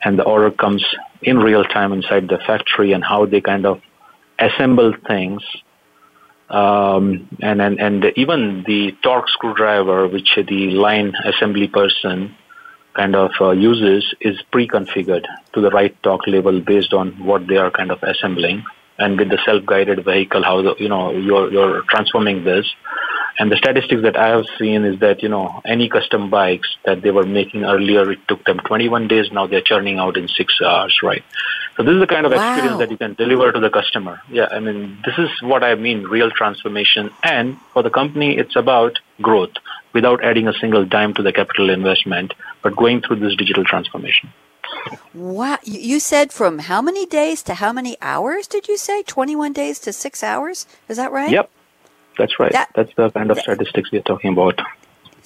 [0.07, 0.85] and the order comes
[1.21, 3.81] in real time inside the factory and how they kind of
[4.39, 5.43] assemble things.
[6.49, 12.37] Um, and, and, and even the torque screwdriver, which the line assembly person
[12.95, 17.57] kind of uh, uses, is pre-configured to the right torque level based on what they
[17.57, 18.65] are kind of assembling.
[18.99, 22.67] And with the self-guided vehicle, how the, you know you're you're transforming this,
[23.39, 27.03] and the statistics that I have seen is that, you know, any custom bikes that
[27.03, 29.31] they were making earlier, it took them 21 days.
[29.31, 31.23] Now they're churning out in six hours, right?
[31.77, 32.55] So this is the kind of wow.
[32.55, 34.23] experience that you can deliver to the customer.
[34.31, 37.11] Yeah, I mean, this is what I mean, real transformation.
[37.23, 39.53] And for the company, it's about growth
[39.93, 42.33] without adding a single dime to the capital investment,
[42.63, 44.33] but going through this digital transformation.
[45.15, 45.59] Wow.
[45.63, 49.03] You said from how many days to how many hours did you say?
[49.03, 50.67] 21 days to six hours?
[50.89, 51.31] Is that right?
[51.31, 51.51] Yep.
[52.19, 52.53] That's right.
[52.53, 54.61] That, That's the kind of statistics we're talking about.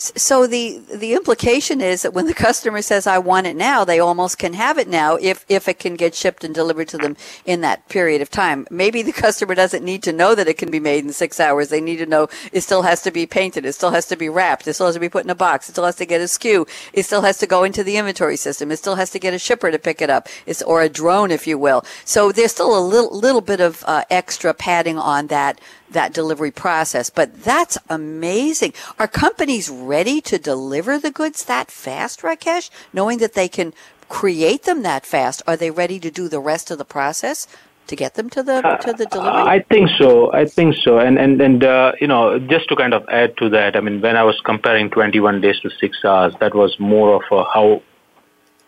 [0.01, 4.01] So the the implication is that when the customer says I want it now, they
[4.01, 7.19] almost can have it now if if it can get shipped and delivered to them
[7.45, 8.67] in that period of time.
[8.71, 11.69] Maybe the customer doesn't need to know that it can be made in 6 hours.
[11.69, 14.31] They need to know it still has to be painted, it still has to be
[14.31, 16.23] wrapped, it still has to be put in a box, it still has to get
[16.23, 19.19] a SKU, it still has to go into the inventory system, it still has to
[19.19, 20.29] get a shipper to pick it up.
[20.47, 21.85] It's or a drone if you will.
[22.07, 25.61] So there's still a little little bit of uh, extra padding on that
[25.93, 27.11] that delivery process.
[27.11, 28.75] But that's amazing.
[28.99, 33.75] Are companies ready to deliver the goods that fast, Rakesh, knowing that they can
[34.09, 35.43] create them that fast?
[35.47, 37.47] Are they ready to do the rest of the process?
[37.91, 39.43] to get them to the to the delivery?
[39.57, 40.33] I think so.
[40.33, 40.99] I think so.
[40.99, 44.01] And and and uh, you know, just to kind of add to that, I mean,
[44.01, 47.83] when I was comparing 21 days to six hours, that was more of a how,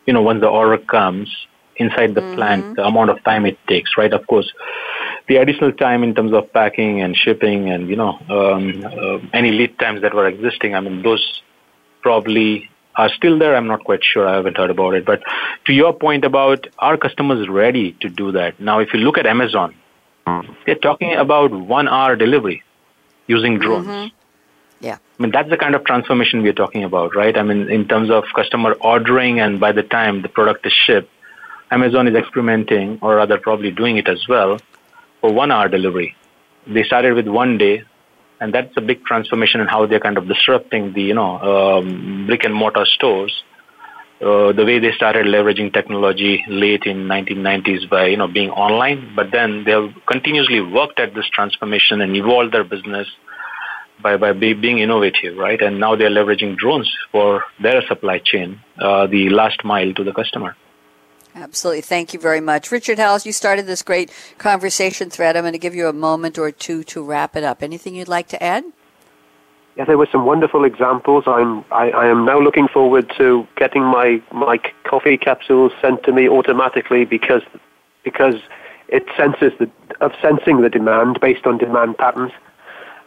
[0.06, 1.28] you know, when the order comes
[1.76, 2.34] inside the mm-hmm.
[2.34, 4.12] plant, the amount of time it takes, right?
[4.12, 4.52] Of course,
[5.28, 9.50] the additional time in terms of packing and shipping and you know um, uh, any
[9.52, 11.42] lead times that were existing, I mean those
[12.02, 13.56] probably are still there.
[13.56, 14.26] I'm not quite sure.
[14.28, 15.04] I haven't heard about it.
[15.04, 15.22] But
[15.66, 18.60] to your point about are customers ready to do that?
[18.60, 19.74] Now, if you look at Amazon,
[20.66, 22.62] they're talking about one hour delivery
[23.26, 23.86] using drones.
[23.86, 24.16] Mm-hmm.
[24.84, 24.98] Yeah.
[25.18, 27.36] I mean, that's the kind of transformation we're talking about, right?
[27.36, 31.08] I mean, in terms of customer ordering and by the time the product is shipped,
[31.70, 34.58] Amazon is experimenting, or rather probably doing it as well,
[35.22, 36.14] for one hour delivery.
[36.66, 37.84] They started with one day,
[38.40, 42.26] and that's a big transformation in how they're kind of disrupting the you know um,
[42.26, 43.32] brick and mortar stores.
[44.20, 49.12] Uh, the way they started leveraging technology late in 1990s by you know being online,
[49.16, 53.08] but then they've continuously worked at this transformation and evolved their business
[54.02, 55.60] by by be, being innovative, right?
[55.60, 60.12] And now they're leveraging drones for their supply chain, uh, the last mile to the
[60.12, 60.56] customer.
[61.34, 61.80] Absolutely.
[61.80, 62.70] Thank you very much.
[62.70, 65.36] Richard Howells, you started this great conversation thread.
[65.36, 67.62] I'm going to give you a moment or two to wrap it up.
[67.62, 68.64] Anything you'd like to add?
[69.76, 71.24] Yeah, there were some wonderful examples.
[71.26, 76.12] I'm, I, I am now looking forward to getting my, my coffee capsules sent to
[76.12, 77.42] me automatically because,
[78.04, 78.34] because
[78.88, 79.70] it senses the,
[80.02, 82.32] of sensing the demand based on demand patterns.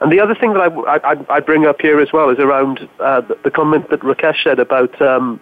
[0.01, 2.89] And the other thing that I, I, I bring up here as well is around
[2.99, 5.39] uh, the, comment that Rakesh said about um,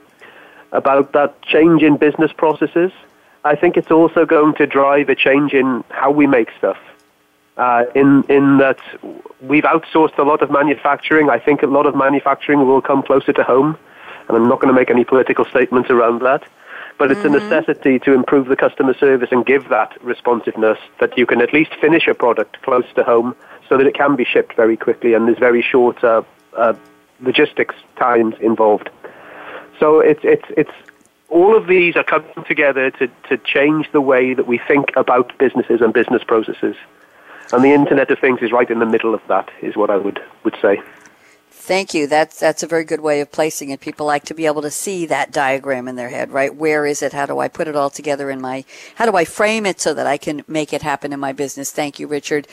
[0.73, 2.91] about that change in business processes.
[3.45, 6.77] I think it's also going to drive a change in how we make stuff.
[7.55, 8.79] Uh, in in that
[9.41, 11.29] we've outsourced a lot of manufacturing.
[11.29, 13.77] I think a lot of manufacturing will come closer to home,
[14.27, 16.43] and I'm not going to make any political statements around that.
[16.97, 17.35] But it's mm-hmm.
[17.35, 21.53] a necessity to improve the customer service and give that responsiveness that you can at
[21.53, 23.35] least finish a product close to home
[23.67, 26.21] so that it can be shipped very quickly and there's very short uh,
[26.55, 26.73] uh,
[27.19, 28.89] logistics times involved.
[29.79, 30.71] So it's it's it's
[31.29, 35.35] all of these are coming together to, to change the way that we think about
[35.39, 36.75] businesses and business processes.
[37.51, 39.97] And the Internet of Things is right in the middle of that, is what I
[39.97, 40.81] would, would say.
[41.49, 42.07] Thank you.
[42.07, 43.79] That's that's a very good way of placing it.
[43.79, 46.53] People like to be able to see that diagram in their head, right?
[46.53, 47.13] Where is it?
[47.13, 49.93] How do I put it all together in my how do I frame it so
[49.93, 51.71] that I can make it happen in my business?
[51.71, 52.49] Thank you, Richard.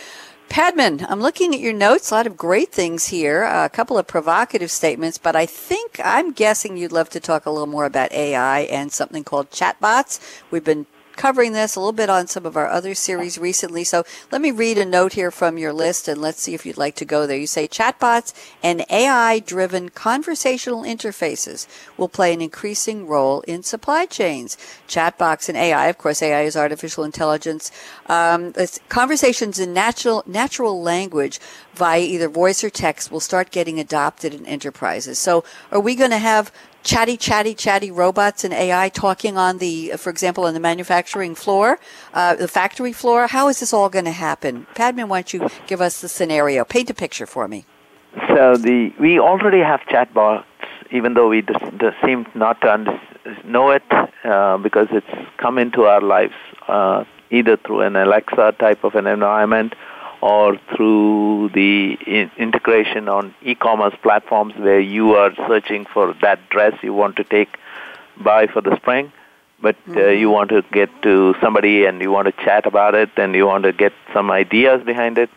[0.50, 2.10] Padman, I'm looking at your notes.
[2.10, 3.44] A lot of great things here.
[3.44, 7.46] Uh, a couple of provocative statements, but I think I'm guessing you'd love to talk
[7.46, 10.18] a little more about AI and something called chatbots.
[10.50, 10.86] We've been
[11.20, 13.84] covering this a little bit on some of our other series recently.
[13.84, 16.78] So let me read a note here from your list and let's see if you'd
[16.78, 17.36] like to go there.
[17.36, 21.66] You say chatbots and AI driven conversational interfaces
[21.98, 24.56] will play an increasing role in supply chains.
[24.88, 27.70] Chatbots and AI, of course, AI is artificial intelligence.
[28.06, 28.54] Um,
[28.88, 31.38] conversations in natural, natural language
[31.74, 35.18] via either voice or text will start getting adopted in enterprises.
[35.18, 36.50] So are we going to have
[36.82, 41.78] chatty, chatty, chatty robots and AI talking on the, for example, on the manufacturing floor,
[42.14, 43.26] uh, the factory floor?
[43.26, 44.66] How is this all going to happen?
[44.74, 46.64] Padman, why don't you give us the scenario?
[46.64, 47.64] Paint a picture for me.
[48.28, 50.44] So the we already have chatbots,
[50.90, 53.00] even though we just, just seem not to under,
[53.44, 53.84] know it.
[54.24, 55.06] uh, because it's
[55.38, 56.34] come into our lives
[56.68, 59.74] uh, either through an Alexa type of an environment
[60.20, 66.74] or through the in- integration on e-commerce platforms where you are searching for that dress
[66.82, 67.56] you want to take
[68.22, 69.12] buy for the spring
[69.62, 70.18] but uh, mm-hmm.
[70.18, 73.46] you want to get to somebody and you want to chat about it and you
[73.46, 75.30] want to get some ideas behind it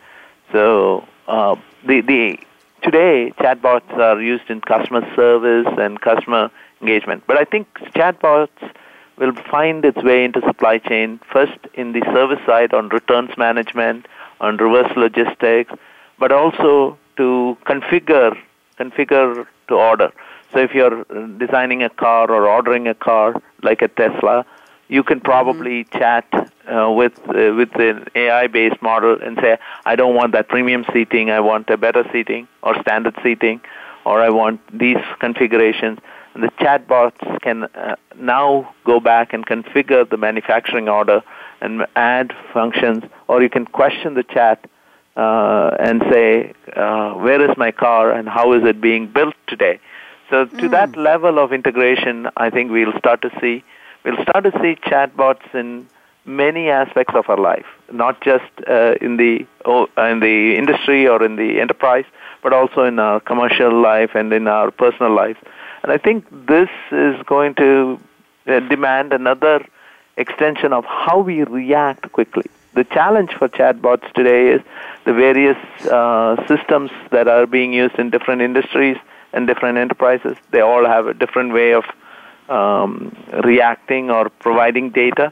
[0.51, 1.55] so uh,
[1.86, 2.38] the the
[2.81, 8.73] today chatbots are used in customer service and customer engagement but i think chatbots
[9.17, 14.05] will find its way into supply chain first in the service side on returns management
[14.39, 15.71] on reverse logistics,
[16.19, 18.38] but also to configure
[18.79, 20.11] configure to order.
[20.51, 21.03] So if you're
[21.38, 24.45] designing a car or ordering a car like a Tesla,
[24.88, 25.97] you can probably mm-hmm.
[25.97, 26.25] chat
[26.67, 31.31] uh, with uh, with an AI-based model and say, I don't want that premium seating.
[31.31, 33.61] I want a better seating or standard seating,
[34.05, 35.99] or I want these configurations.
[36.34, 41.21] And the chatbots can uh, now go back and configure the manufacturing order
[41.64, 44.70] and add functions, or you can question the chat
[45.16, 49.80] uh, and say, uh, where is my car and how is it being built today?
[50.30, 50.72] So to mm.
[50.72, 53.64] that level of integration, I think we'll start to see
[54.03, 55.88] we'll start to see chatbots in
[56.26, 61.24] many aspects of our life, not just uh, in the oh, in the industry or
[61.24, 62.05] in the enterprise,
[62.41, 65.38] but also in our commercial life and in our personal life.
[65.84, 67.99] And I think this is going to
[68.47, 69.66] uh, demand another
[70.18, 72.45] extension of how we react quickly.
[72.74, 74.61] The challenge for chatbots today is
[75.05, 78.97] the various uh, systems that are being used in different industries
[79.32, 80.38] and different enterprises.
[80.51, 81.84] They all have a different way of
[82.49, 85.32] um, reacting or providing data.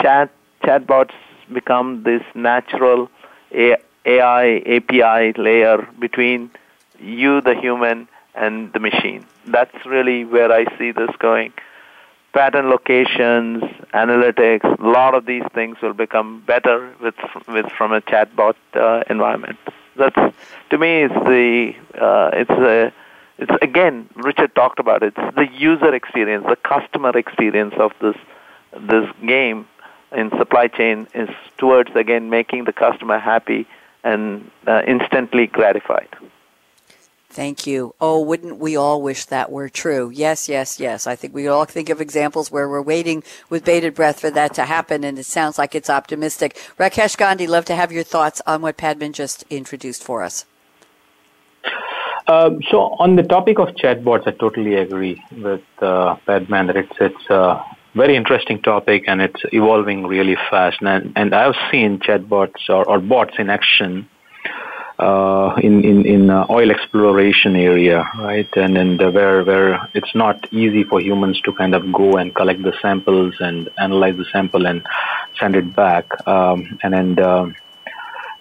[0.00, 0.30] Chat
[0.62, 1.14] chatbots
[1.52, 3.10] become this natural
[3.52, 6.50] AI API layer between
[6.98, 9.26] you, the human, and the machine.
[9.46, 11.52] That's really where I see this going
[12.32, 13.62] pattern locations,
[13.94, 17.14] analytics, a lot of these things will become better with
[17.48, 19.58] with from a chatbot uh, environment.
[19.96, 20.34] That's
[20.70, 22.92] to me, it's the uh, it's a
[23.38, 25.14] it's again Richard talked about it.
[25.16, 28.16] It's the user experience, the customer experience of this
[28.88, 29.66] this game
[30.12, 31.28] in supply chain is
[31.58, 33.66] towards again making the customer happy
[34.02, 36.08] and uh, instantly gratified.
[37.40, 37.94] Thank you.
[38.02, 40.10] Oh, wouldn't we all wish that were true?
[40.10, 41.06] Yes, yes, yes.
[41.06, 44.52] I think we all think of examples where we're waiting with bated breath for that
[44.56, 46.54] to happen, and it sounds like it's optimistic.
[46.78, 50.44] Rakesh Gandhi, love to have your thoughts on what Padman just introduced for us.
[52.26, 56.96] Uh, so, on the topic of chatbots, I totally agree with uh, Padman that it's
[57.00, 57.64] it's a
[57.94, 60.82] very interesting topic and it's evolving really fast.
[60.82, 64.10] And, and I've seen chatbots or, or bots in action
[65.00, 68.48] uh, in in in uh, oil exploration area, right?
[68.56, 72.62] And and where where it's not easy for humans to kind of go and collect
[72.62, 74.86] the samples and analyze the sample and
[75.38, 77.46] send it back, um, and then uh,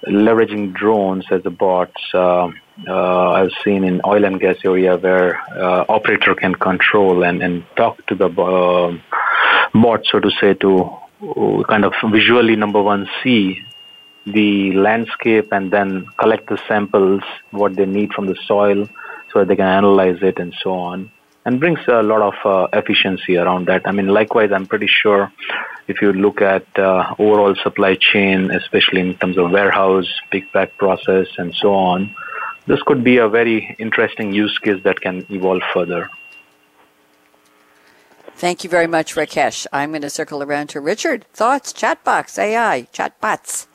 [0.05, 2.01] leveraging drones as the bots.
[2.13, 2.51] Uh,
[2.87, 7.65] uh, I've seen in oil and gas area where uh, operator can control and, and
[7.75, 10.97] talk to the bot, so to say, to
[11.67, 13.61] kind of visually number one see
[14.25, 18.87] the landscape and then collect the samples, what they need from the soil,
[19.31, 21.11] so that they can analyze it and so on.
[21.45, 23.87] And brings a lot of uh, efficiency around that.
[23.87, 25.31] I mean, likewise, I'm pretty sure
[25.87, 30.77] if you look at uh, overall supply chain, especially in terms of warehouse, pick pack
[30.77, 32.13] process, and so on,
[32.67, 36.09] this could be a very interesting use case that can evolve further.
[38.35, 39.65] Thank you very much, Rakesh.
[39.73, 41.25] I'm going to circle around to Richard.
[41.33, 41.73] Thoughts?
[41.73, 43.68] Chatbox, AI, chatbots.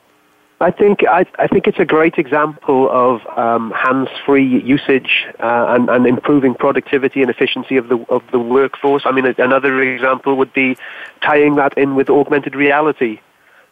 [0.61, 5.89] I think I, I, think it's a great example of um, hands-free usage uh, and,
[5.89, 9.03] and, improving productivity and efficiency of the of the workforce.
[9.05, 10.77] I mean, another example would be
[11.21, 13.19] tying that in with augmented reality,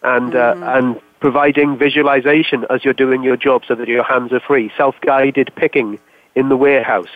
[0.01, 0.63] and uh, mm-hmm.
[0.63, 4.69] uh, and providing visualization as you're doing your job, so that your hands are free.
[4.75, 5.99] Self-guided picking
[6.35, 7.15] in the warehouse,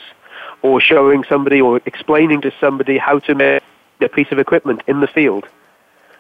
[0.61, 3.61] or showing somebody or explaining to somebody how to make
[3.99, 5.45] a piece of equipment in the field.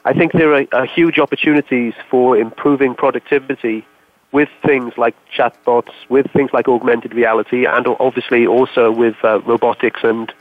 [0.07, 3.85] I think there are, are huge opportunities for improving productivity
[4.31, 9.99] with things like chatbots, with things like augmented reality, and obviously also with uh, robotics
[10.03, 10.31] and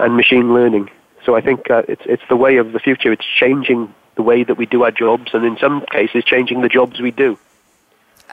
[0.00, 0.90] and machine learning.
[1.24, 3.12] So I think uh, it's it's the way of the future.
[3.12, 6.68] It's changing the way that we do our jobs, and in some cases, changing the
[6.68, 7.38] jobs we do.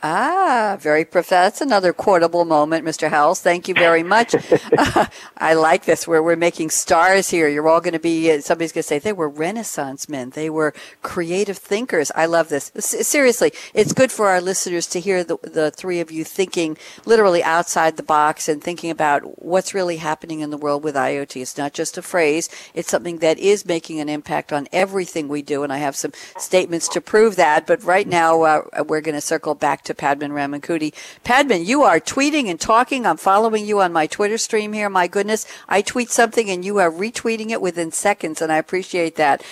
[0.05, 3.07] Ah, very prof- That's another quotable moment, Mr.
[3.09, 3.39] Howells.
[3.39, 4.35] Thank you very much.
[4.77, 5.05] uh,
[5.37, 7.47] I like this where we're making stars here.
[7.47, 10.31] You're all going to be, uh, somebody's going to say they were Renaissance men.
[10.31, 10.73] They were
[11.03, 12.11] creative thinkers.
[12.15, 12.69] I love this.
[12.75, 16.77] S- seriously, it's good for our listeners to hear the, the three of you thinking
[17.05, 21.41] literally outside the box and thinking about what's really happening in the world with IoT.
[21.41, 22.49] It's not just a phrase.
[22.73, 25.63] It's something that is making an impact on everything we do.
[25.63, 27.65] And I have some statements to prove that.
[27.65, 30.93] But right now, uh, we're going to circle back to Padman Ramankutty.
[31.23, 33.05] Padman, you are tweeting and talking.
[33.05, 34.89] I'm following you on my Twitter stream here.
[34.89, 39.15] My goodness, I tweet something and you are retweeting it within seconds, and I appreciate
[39.15, 39.43] that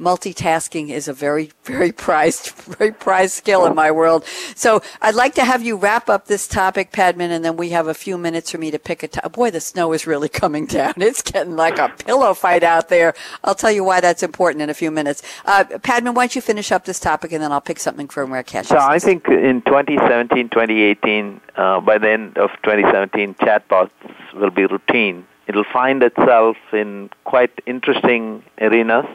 [0.00, 4.24] multitasking is a very, very prized, very prized skill in my world.
[4.56, 7.86] So I'd like to have you wrap up this topic, Padman, and then we have
[7.86, 9.32] a few minutes for me to pick a topic.
[9.32, 10.94] Boy, the snow is really coming down.
[10.96, 13.14] It's getting like a pillow fight out there.
[13.44, 15.22] I'll tell you why that's important in a few minutes.
[15.44, 18.30] Uh, Padman, why don't you finish up this topic and then I'll pick something from
[18.30, 18.66] where Rakesh.
[18.66, 23.90] So I think in 2017, 2018, uh, by the end of 2017, chatbots
[24.34, 25.26] will be routine.
[25.46, 29.06] It'll find itself in quite interesting arenas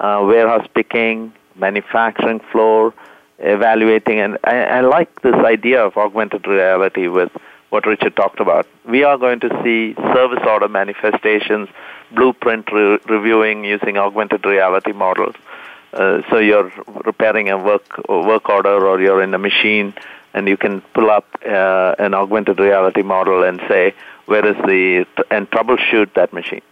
[0.00, 2.92] uh, warehouse picking, manufacturing floor,
[3.38, 7.30] evaluating, and I, I like this idea of augmented reality with
[7.70, 8.66] what Richard talked about.
[8.84, 11.68] We are going to see service order manifestations,
[12.12, 15.36] blueprint re- reviewing using augmented reality models.
[15.92, 16.72] Uh, so you're
[17.04, 19.92] repairing a work work order, or you're in a machine,
[20.34, 23.94] and you can pull up uh, an augmented reality model and say
[24.26, 26.62] where is the and troubleshoot that machine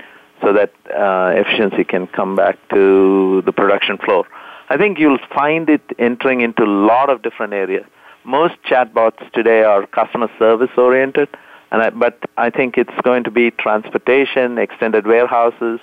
[0.43, 4.26] so that uh, efficiency can come back to the production floor.
[4.68, 7.86] I think you'll find it entering into a lot of different areas.
[8.24, 11.28] Most chatbots today are customer service oriented,
[11.70, 15.80] and I, but I think it's going to be transportation, extended warehouses,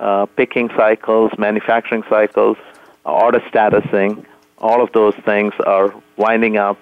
[0.00, 2.56] uh, picking cycles, manufacturing cycles,
[3.04, 4.24] order statusing.
[4.58, 6.78] All of those things are winding up,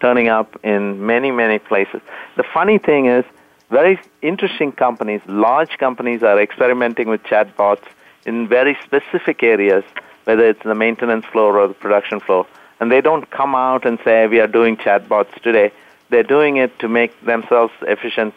[0.00, 2.00] turning up in many, many places.
[2.36, 3.24] The funny thing is,
[3.70, 7.84] very interesting companies, large companies are experimenting with chatbots
[8.26, 9.84] in very specific areas,
[10.24, 12.46] whether it's the maintenance floor or the production floor.
[12.80, 15.72] And they don't come out and say, we are doing chatbots today.
[16.08, 18.34] They're doing it to make themselves efficient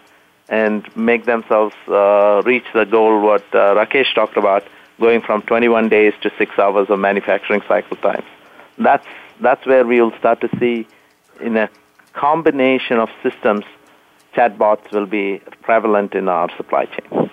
[0.50, 4.64] and make themselves uh, reach the goal what uh, Rakesh talked about,
[5.00, 8.24] going from 21 days to 6 hours of manufacturing cycle time.
[8.78, 9.08] That's,
[9.40, 10.88] that's where we will start to see
[11.42, 11.70] in a
[12.14, 13.66] combination of systems
[14.36, 17.30] chatbots will be prevalent in our supply chain.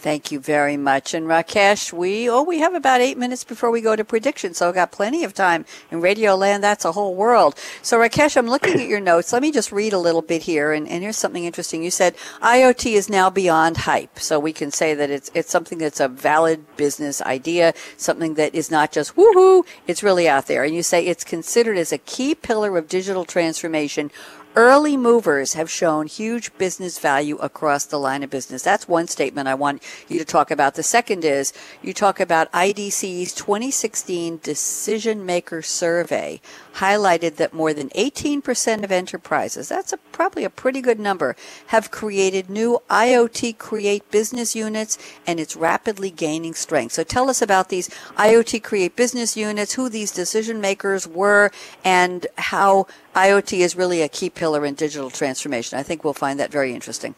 [0.00, 1.12] Thank you very much.
[1.12, 4.66] And Rakesh, we oh we have about eight minutes before we go to prediction, so
[4.66, 5.66] I've got plenty of time.
[5.90, 7.54] In Radio Land, that's a whole world.
[7.82, 9.30] So Rakesh, I'm looking at your notes.
[9.30, 11.82] Let me just read a little bit here, and, and here's something interesting.
[11.82, 15.76] You said IoT is now beyond hype, so we can say that it's it's something
[15.76, 20.64] that's a valid business idea, something that is not just woohoo, it's really out there.
[20.64, 24.10] And you say it's considered as a key pillar of digital transformation
[24.56, 28.62] Early movers have shown huge business value across the line of business.
[28.62, 30.74] That's one statement I want you to talk about.
[30.74, 36.40] The second is you talk about IDC's 2016 Decision Maker Survey
[36.74, 41.36] highlighted that more than 18% of enterprises, that's a, probably a pretty good number,
[41.68, 44.98] have created new IoT Create business units
[45.28, 46.92] and it's rapidly gaining strength.
[46.92, 51.52] So tell us about these IoT Create business units, who these decision makers were,
[51.84, 55.78] and how IoT is really a key pillar in digital transformation.
[55.78, 57.14] I think we'll find that very interesting.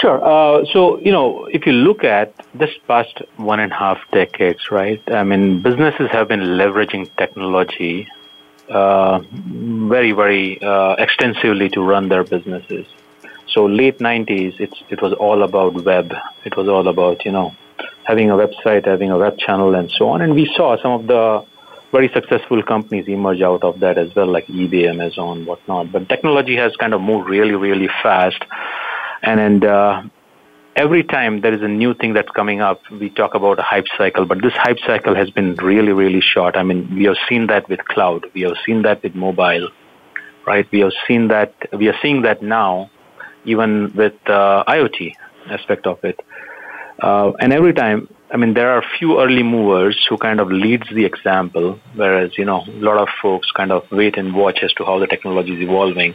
[0.00, 0.18] Sure.
[0.32, 4.62] Uh, so, you know, if you look at this past one and a half decades,
[4.70, 5.02] right?
[5.20, 8.08] I mean, businesses have been leveraging technology
[8.68, 9.20] uh,
[9.94, 12.84] very, very uh, extensively to run their businesses.
[13.54, 16.12] So, late 90s, it's, it was all about web.
[16.44, 17.54] It was all about, you know,
[18.02, 20.20] having a website, having a web channel, and so on.
[20.20, 21.46] And we saw some of the
[21.96, 25.92] very successful companies emerge out of that as well, like eBay, Amazon, whatnot.
[25.92, 28.42] But technology has kind of moved really, really fast
[29.22, 30.02] and and uh,
[30.76, 33.86] every time there is a new thing that's coming up, we talk about a hype
[33.96, 36.56] cycle, but this hype cycle has been really, really short.
[36.56, 38.26] I mean, we have seen that with cloud.
[38.34, 39.68] We have seen that with mobile,
[40.46, 40.66] right?
[40.70, 42.90] We have seen that, we are seeing that now,
[43.44, 45.14] even with uh, IoT
[45.50, 46.20] aspect of it.
[47.00, 50.50] Uh, and every time, I mean, there are a few early movers who kind of
[50.50, 54.60] leads the example, whereas, you know, a lot of folks kind of wait and watch
[54.62, 56.14] as to how the technology is evolving.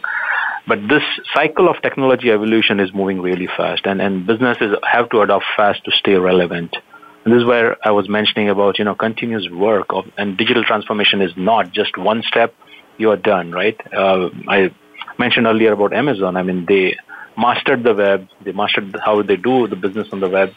[0.67, 1.03] But this
[1.33, 5.83] cycle of technology evolution is moving really fast, and, and businesses have to adopt fast
[5.85, 6.75] to stay relevant.
[7.23, 10.63] And this is where I was mentioning about, you know, continuous work of, and digital
[10.63, 12.53] transformation is not just one step,
[12.97, 13.79] you are done, right?
[13.93, 14.73] Uh, I
[15.17, 16.35] mentioned earlier about Amazon.
[16.35, 16.97] I mean, they
[17.37, 20.49] mastered the web, they mastered how they do the business on the web,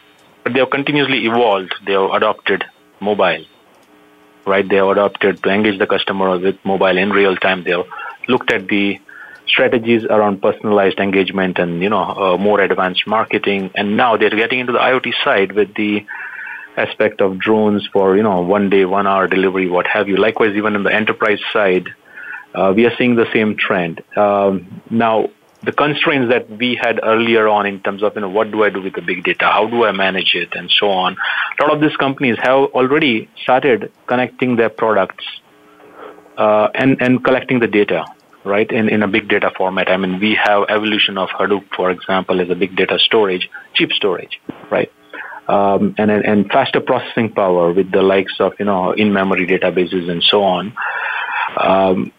[0.45, 1.73] but they have continuously evolved.
[1.85, 2.63] They have adopted
[3.01, 3.43] mobile.
[4.45, 4.67] right?
[4.69, 7.63] They have adopted to engage the customer with mobile in real time.
[7.63, 7.87] They have
[8.27, 8.99] looked at the
[9.47, 14.59] strategies around personalized engagement and you know uh, more advanced marketing, and now they're getting
[14.59, 16.05] into the IoT side with the
[16.77, 20.17] aspect of drones for you know one day, one hour delivery, what have you.
[20.17, 21.87] Likewise, even in the enterprise side,
[22.53, 24.03] uh, we are seeing the same trend.
[24.15, 25.29] Um, now,
[25.65, 28.69] the constraints that we had earlier on in terms of you know what do I
[28.69, 31.17] do with the big data, how do I manage it, and so on.
[31.59, 35.25] A lot of these companies have already started connecting their products
[36.37, 38.05] uh, and and collecting the data
[38.43, 39.89] right in, in a big data format.
[39.89, 43.91] I mean, we have evolution of Hadoop, for example, as a big data storage, cheap
[43.91, 44.39] storage,
[44.69, 44.91] right?
[45.47, 50.23] Um, and and faster processing power with the likes of you know in-memory databases and
[50.23, 50.73] so on.
[51.57, 52.11] Um,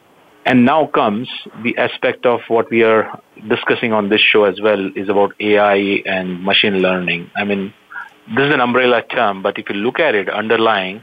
[0.46, 1.28] and now comes
[1.64, 6.02] the aspect of what we are discussing on this show as well is about AI
[6.06, 7.30] and machine learning.
[7.36, 7.74] I mean,
[8.28, 11.02] this is an umbrella term, but if you look at it underlying,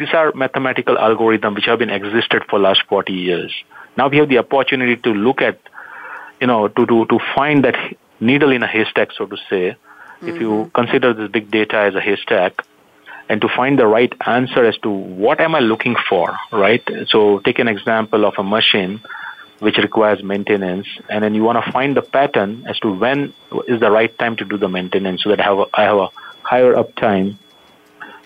[0.00, 3.54] these are mathematical algorithms which have been existed for last 40 years.
[3.96, 5.60] Now we have the opportunity to look at,
[6.40, 7.76] you know, to, to, to find that
[8.18, 9.76] needle in a haystack, so to say.
[9.76, 10.28] Mm-hmm.
[10.28, 10.70] If you mm-hmm.
[10.70, 12.66] consider this big data as a haystack,
[13.30, 16.82] and to find the right answer as to what am I looking for, right?
[17.06, 19.00] So take an example of a machine
[19.60, 23.32] which requires maintenance, and then you want to find the pattern as to when
[23.68, 25.98] is the right time to do the maintenance, so that I have a, I have
[25.98, 26.08] a
[26.42, 27.36] higher uptime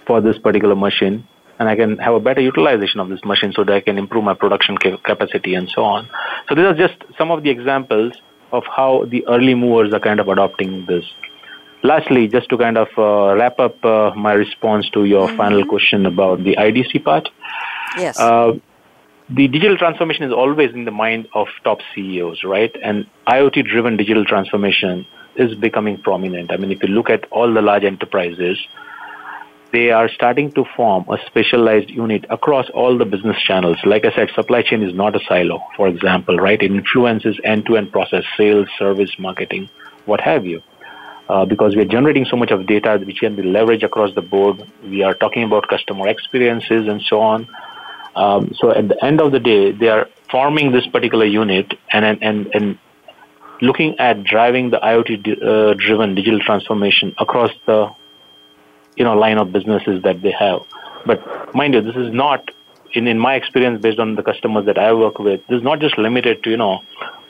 [0.07, 1.27] for this particular machine,
[1.59, 4.25] and I can have a better utilization of this machine, so that I can improve
[4.25, 6.09] my production capacity and so on.
[6.49, 8.13] So these are just some of the examples
[8.53, 11.05] of how the early movers are kind of adopting this.
[11.85, 15.37] Lastly, just to kind of uh, wrap up uh, my response to your mm-hmm.
[15.37, 17.29] final question about the IDC part.
[17.99, 18.19] Yes.
[18.19, 18.55] Uh,
[19.29, 22.75] the digital transformation is always in the mind of top CEOs, right?
[22.83, 25.07] And IoT driven digital transformation
[25.37, 26.53] is becoming prominent.
[26.53, 28.59] I mean, if you look at all the large enterprises,
[29.73, 33.77] they are starting to form a specialized unit across all the business channels.
[33.85, 36.63] Like I said, supply chain is not a silo, for example, right?
[36.63, 39.69] It influences end to end process, sales, service, marketing,
[40.07, 40.63] what have you
[41.29, 44.23] uh, because we are generating so much of data which can be leveraged across the
[44.23, 44.63] board.
[44.83, 47.49] We are talking about customer experiences and so on.
[48.17, 52.05] Um, so at the end of the day, they are forming this particular unit and
[52.23, 52.79] and and
[53.61, 57.91] looking at driving the IoT-driven uh, digital transformation across the
[58.97, 60.61] you know line of businesses that they have.
[61.07, 62.51] But mind you, this is not
[62.95, 65.81] in, in my experience based on the customers that I work with, this is not
[65.81, 66.83] just limited to, you know,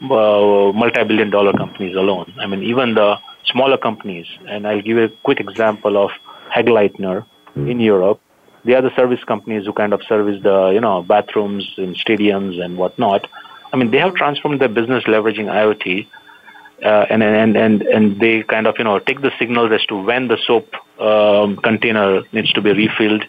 [0.02, 2.32] uh, multi-billion dollar companies alone.
[2.38, 6.10] I mean, even the smaller companies, and I'll give you a quick example of
[6.54, 7.26] Hagleitner
[7.56, 8.20] in Europe.
[8.64, 12.62] They are the service companies who kind of service the you know bathrooms in stadiums
[12.62, 13.26] and whatnot.
[13.72, 16.06] I mean, they have transformed their business leveraging IoT,
[16.84, 19.96] uh, and and and and they kind of you know take the signals as to
[19.96, 20.68] when the soap
[21.00, 23.24] um, container needs to be refilled,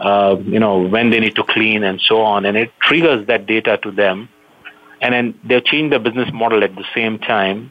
[0.00, 3.46] uh, you know when they need to clean and so on, and it triggers that
[3.46, 4.28] data to them,
[5.00, 7.70] and then they change the business model at the same time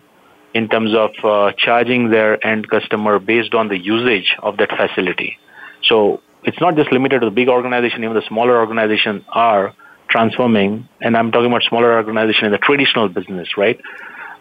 [0.55, 5.37] in terms of uh, charging their end customer based on the usage of that facility.
[5.83, 9.75] So it's not just limited to the big organization, even the smaller organizations are
[10.09, 13.77] transforming, and I'm talking about smaller organization in the traditional business, right?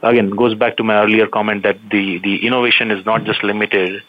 [0.03, 4.03] Again, goes back to my earlier comment that the, the innovation is not just limited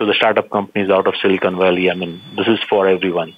[0.00, 1.90] to the startup companies out of Silicon Valley.
[1.90, 3.34] I mean, this is for everyone.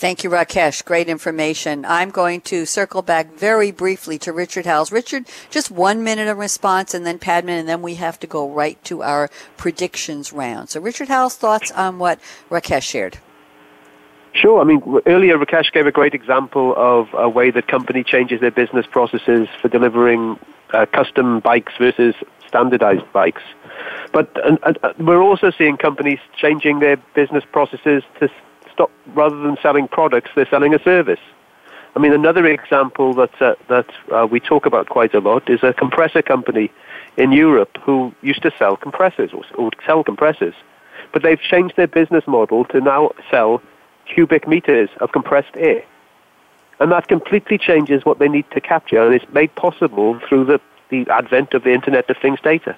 [0.00, 0.82] Thank you, Rakesh.
[0.82, 1.84] Great information.
[1.84, 4.90] I'm going to circle back very briefly to Richard Howells.
[4.90, 8.50] Richard, just one minute of response and then Padman, and then we have to go
[8.50, 9.28] right to our
[9.58, 10.70] predictions round.
[10.70, 13.18] So, Richard Howells, thoughts on what Rakesh shared?
[14.32, 14.62] Sure.
[14.62, 18.50] I mean, earlier Rakesh gave a great example of a way that company changes their
[18.50, 20.38] business processes for delivering
[20.72, 22.14] uh, custom bikes versus
[22.48, 23.42] standardized bikes.
[24.14, 28.30] But uh, we're also seeing companies changing their business processes to
[28.80, 31.20] stop rather than selling products, they're selling a service.
[31.94, 35.62] I mean, another example that uh, that uh, we talk about quite a lot is
[35.62, 36.70] a compressor company
[37.16, 40.54] in Europe who used to sell compressors or, or sell compressors,
[41.12, 43.60] but they've changed their business model to now sell
[44.06, 45.82] cubic meters of compressed air,
[46.78, 50.60] and that completely changes what they need to capture, and it's made possible through the
[50.88, 52.74] the advent of the Internet of Things data,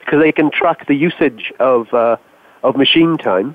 [0.00, 2.16] because they can track the usage of uh,
[2.62, 3.54] of machine time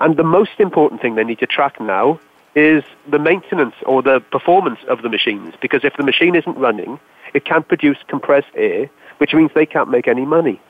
[0.00, 2.18] and the most important thing they need to track now
[2.54, 5.54] is the maintenance or the performance of the machines.
[5.60, 6.98] Because if the machine isn't running,
[7.34, 10.60] it can't produce compressed air, which means they can't make any money.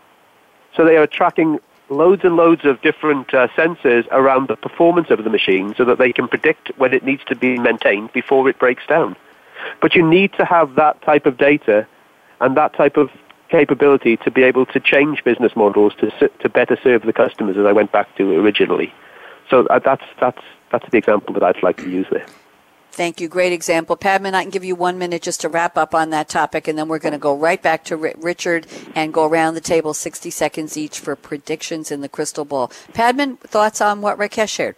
[0.76, 1.59] So they are tracking
[1.89, 5.99] loads and loads of different uh, sensors around the performance of the machine so that
[5.99, 9.16] they can predict when it needs to be maintained before it breaks down.
[9.81, 11.87] But you need to have that type of data
[12.41, 13.11] and that type of
[13.49, 17.66] capability to be able to change business models to, to better serve the customers, as
[17.66, 18.93] I went back to originally.
[19.51, 20.40] So uh, that's that's
[20.70, 22.26] that's the example that I'd like to use there.
[22.92, 23.28] Thank you.
[23.28, 23.96] Great example.
[23.96, 26.76] Padman, I can give you one minute just to wrap up on that topic, and
[26.76, 30.28] then we're going to go right back to Richard and go around the table 60
[30.30, 32.70] seconds each for predictions in the crystal ball.
[32.92, 34.76] Padman, thoughts on what Rakesh shared?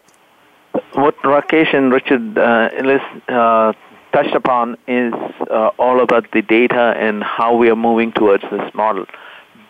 [0.93, 3.73] What Rakesh and Richard uh, uh,
[4.13, 5.15] touched upon is
[5.51, 9.07] uh, all about the data and how we are moving towards this model.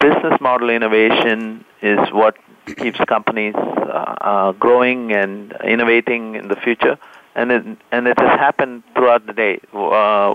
[0.01, 2.37] Business model innovation is what
[2.67, 6.99] keeps companies uh, uh, growing and innovating in the future
[7.35, 9.61] and it and it has happened throughout the day.
[9.73, 10.35] Uh,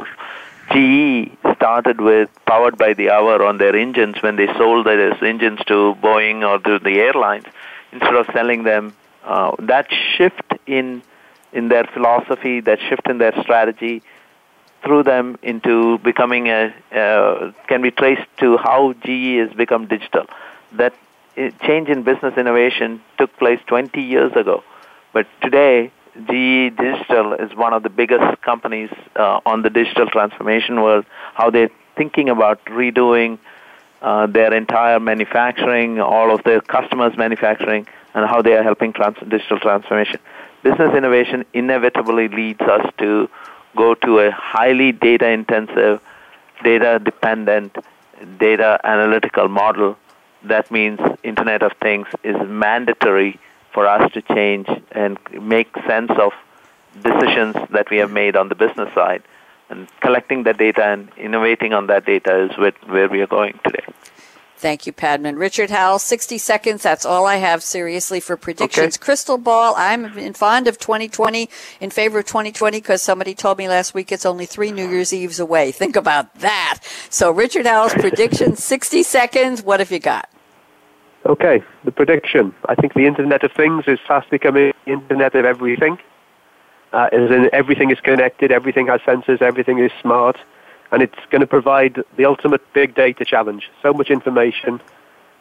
[0.72, 5.60] GE started with powered by the hour on their engines when they sold their engines
[5.68, 7.46] to Boeing or to the airlines
[7.92, 8.94] instead of selling them.
[9.24, 11.02] Uh, that shift in
[11.54, 14.04] in their philosophy, that shift in their strategy,
[14.84, 20.26] threw them into becoming a uh, can be traced to how GE has become digital.
[20.74, 20.94] That
[21.66, 24.64] change in business innovation took place 20 years ago,
[25.14, 25.92] but today
[26.26, 31.06] GE Digital is one of the biggest companies uh, on the digital transformation world.
[31.36, 33.38] How they're thinking about redoing
[34.02, 39.18] uh, their entire manufacturing, all of their customers' manufacturing, and how they are helping trans-
[39.28, 40.20] digital transformation.
[40.64, 43.30] Business innovation inevitably leads us to
[43.76, 46.02] go to a highly data intensive,
[46.64, 47.78] data dependent,
[48.40, 49.98] data analytical model.
[50.44, 53.40] That means Internet of Things is mandatory
[53.74, 56.34] for us to change and make sense of
[57.04, 59.24] decisions that we have made on the business side.
[59.70, 63.86] And collecting that data and innovating on that data is where we are going today.
[64.58, 65.36] Thank you, Padman.
[65.36, 66.82] Richard Howells, 60 seconds.
[66.82, 68.98] That's all I have, seriously, for predictions.
[68.98, 69.06] Okay.
[69.06, 71.48] Crystal ball, I'm fond of 2020,
[71.80, 75.14] in favor of 2020, because somebody told me last week it's only three New Year's
[75.14, 75.72] Eves away.
[75.72, 76.80] Think about that.
[77.12, 79.62] So, Richard Howell's prediction, 60 seconds.
[79.62, 80.28] What have you got?
[81.28, 82.56] Okay, the prediction.
[82.68, 86.00] I think the Internet of Things is fast becoming the Internet of everything.
[86.94, 90.38] Uh, as in everything is connected, everything has sensors, everything is smart,
[90.92, 93.70] and it's going to provide the ultimate big data challenge.
[93.82, 94.82] So much information.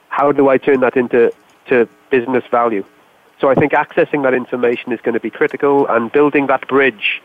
[0.09, 1.33] How do I turn that into
[1.69, 2.85] to business value?
[3.41, 7.23] So I think accessing that information is going to be critical, and building that bridge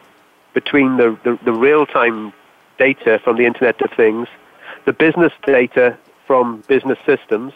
[0.54, 2.34] between the, the, the real-time
[2.78, 4.28] data from the Internet of Things,
[4.86, 5.98] the business data
[6.28, 7.54] from business systems,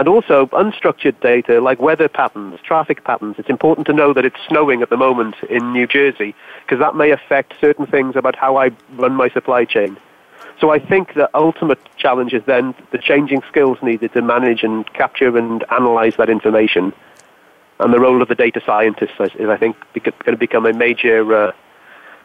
[0.00, 3.34] and also unstructured data like weather patterns, traffic patterns.
[3.36, 6.34] It's important to know that it's snowing at the moment in New Jersey
[6.64, 9.98] because that may affect certain things about how I run my supply chain.
[10.58, 14.90] So I think the ultimate challenge is then the changing skills needed to manage and
[14.94, 16.94] capture and analyze that information.
[17.78, 21.48] And the role of the data scientist is, I think, going to become a major,
[21.48, 21.52] uh,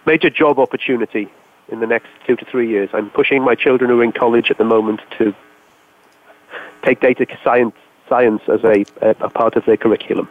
[0.06, 1.28] major job opportunity
[1.68, 2.90] in the next two to three years.
[2.94, 5.36] I'm pushing my children who are in college at the moment to
[6.86, 7.76] take data science,
[8.08, 10.30] science as a, a part of their curriculum.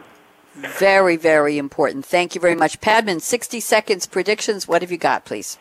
[0.55, 2.05] Very, very important.
[2.05, 2.79] Thank you very much.
[2.79, 4.67] Padman, 60 seconds predictions.
[4.67, 5.57] What have you got, please?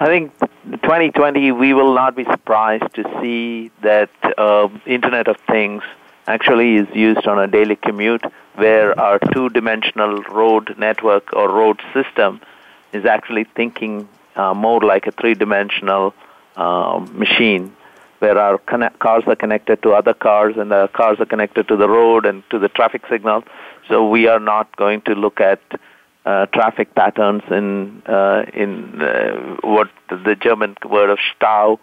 [0.00, 5.82] I think 2020, we will not be surprised to see that uh, Internet of Things
[6.26, 12.40] actually is used on a daily commute where our two-dimensional road network or road system
[12.92, 16.14] is actually thinking uh, more like a three-dimensional
[16.56, 17.76] uh, machine
[18.18, 21.76] where our connect, cars are connected to other cars and the cars are connected to
[21.76, 23.44] the road and to the traffic signal.
[23.88, 25.60] So we are not going to look at
[26.24, 31.78] uh, traffic patterns in uh, in uh, what the German word of Stau,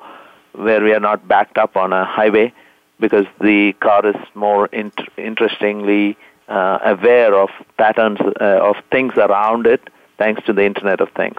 [0.54, 2.52] where we are not backed up on a highway,
[3.00, 6.18] because the car is more int- interestingly
[6.48, 11.38] uh, aware of patterns uh, of things around it, thanks to the Internet of Things.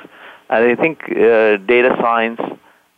[0.48, 2.40] And I think uh, data science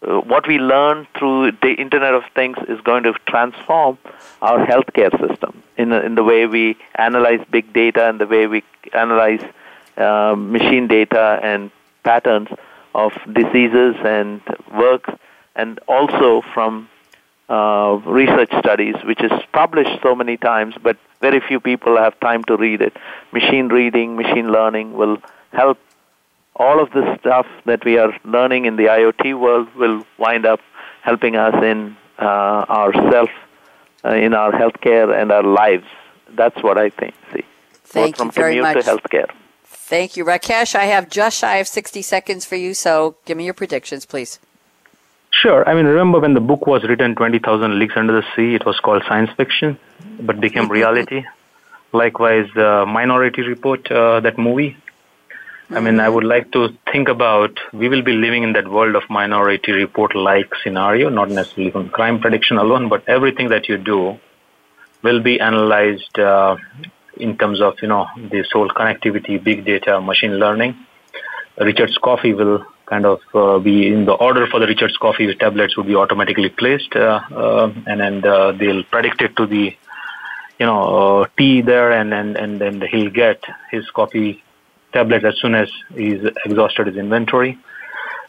[0.06, 3.98] uh, what we learn through the Internet of Things is going to transform
[4.42, 8.46] our healthcare system in the, in the way we analyze big data and the way
[8.46, 9.42] we analyze
[9.96, 11.70] uh, machine data and
[12.02, 12.48] patterns
[12.94, 14.40] of diseases and
[14.72, 15.04] work,
[15.56, 16.88] and also from
[17.48, 22.44] uh, research studies, which is published so many times, but very few people have time
[22.44, 22.96] to read it.
[23.32, 25.18] Machine reading, machine learning will
[25.52, 25.78] help
[26.56, 30.60] all of the stuff that we are learning in the IoT world will wind up
[31.02, 33.30] helping us in uh, ourself,
[34.04, 35.86] uh, in our healthcare and our lives.
[36.30, 37.14] That's what I think.
[37.32, 37.44] See,
[37.84, 38.84] thank from you very much.
[38.84, 39.30] To healthcare.
[39.64, 40.74] Thank you, Rakesh.
[40.74, 44.40] I have just shy of 60 seconds for you, so give me your predictions, please.
[45.30, 45.68] Sure.
[45.68, 48.78] I mean, remember when the book was written, 20,000 Leagues Under the Sea, it was
[48.80, 49.78] called science fiction,
[50.20, 51.24] but became reality.
[51.92, 54.76] Likewise, the Minority Report, uh, that movie,
[55.74, 58.94] I mean, I would like to think about we will be living in that world
[58.94, 63.76] of minority report like scenario, not necessarily from crime prediction alone, but everything that you
[63.76, 64.16] do
[65.02, 66.56] will be analyzed uh,
[67.16, 70.76] in terms of you know this whole connectivity, big data, machine learning.
[71.58, 75.76] Richard's Coffee will kind of uh, be in the order for the Richard's Coffee tablets
[75.76, 79.76] would be automatically placed, uh, uh, and then uh, they'll predict it to the
[80.60, 84.43] you know uh, tea there, and and and then he'll get his coffee
[84.94, 87.58] tablet as soon as he's exhausted his inventory.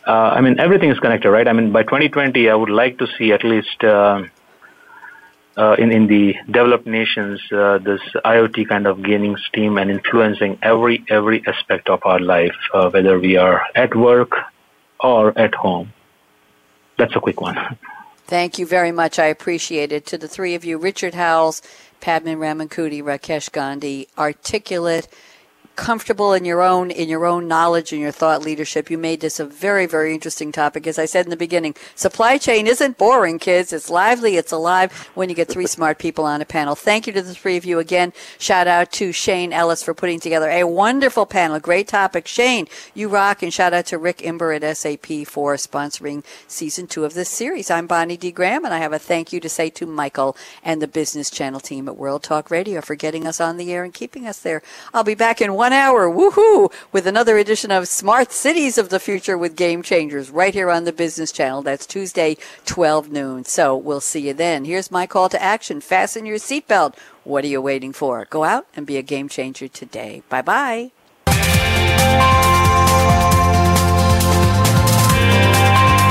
[0.06, 1.48] Uh, I mean, everything is connected, right?
[1.48, 6.36] I mean, by 2020, I would like to see at least uh, in in the
[6.48, 12.00] developed nations, uh, this IoT kind of gaining steam and influencing every every aspect of
[12.06, 14.32] our life, uh, whether we are at work
[15.00, 15.94] or at home.
[16.98, 17.58] That's a quick one.
[18.28, 19.20] Thank you very much.
[19.20, 20.06] I appreciate it.
[20.08, 21.62] To the three of you, Richard Howells,
[22.02, 25.08] Padman Ramankutty, Rakesh Gandhi, articulate
[25.76, 28.90] comfortable in your own in your own knowledge and your thought leadership.
[28.90, 30.88] You made this a very very interesting topic.
[30.88, 33.74] As I said in the beginning, supply chain isn't boring, kids.
[33.74, 36.76] It's lively, it's alive when you get three smart people on a panel.
[36.76, 38.14] Thank you to the three of you again.
[38.40, 41.60] Shout out to Shane Ellis for putting together a wonderful panel.
[41.60, 42.68] Great topic, Shane.
[42.94, 47.14] You rock, and shout out to Rick Imber at SAP for sponsoring season two of
[47.14, 47.70] this series.
[47.70, 48.32] I'm Bonnie D.
[48.32, 51.60] Graham, and I have a thank you to say to Michael and the Business Channel
[51.60, 54.62] team at World Talk Radio for getting us on the air and keeping us there.
[54.94, 58.90] I'll be back in one one hour, woohoo, with another edition of Smart Cities of
[58.90, 61.64] the Future with Game Changers right here on the Business Channel.
[61.64, 62.38] That's Tuesday,
[62.68, 63.46] 12 noon.
[63.46, 64.66] So we'll see you then.
[64.66, 65.82] Here's my call to action.
[65.82, 66.94] Fasten your seatbelt.
[67.24, 68.28] What are you waiting for?
[68.30, 70.22] Go out and be a game changer today.
[70.30, 70.92] Bye bye.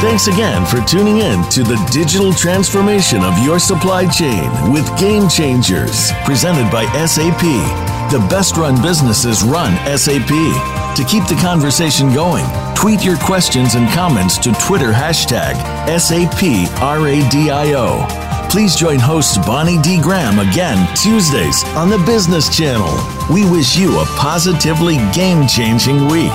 [0.03, 5.29] Thanks again for tuning in to the digital transformation of your supply chain with Game
[5.29, 7.94] Changers, presented by SAP.
[8.15, 10.29] The best run businesses run SAP.
[10.29, 12.47] To keep the conversation going,
[12.77, 15.55] tweet your questions and comments to Twitter hashtag
[15.89, 16.79] SAPRADIO.
[18.49, 20.01] Please join host Bonnie D.
[20.01, 22.95] Graham again Tuesdays on the Business Channel.
[23.35, 26.31] We wish you a positively game changing week.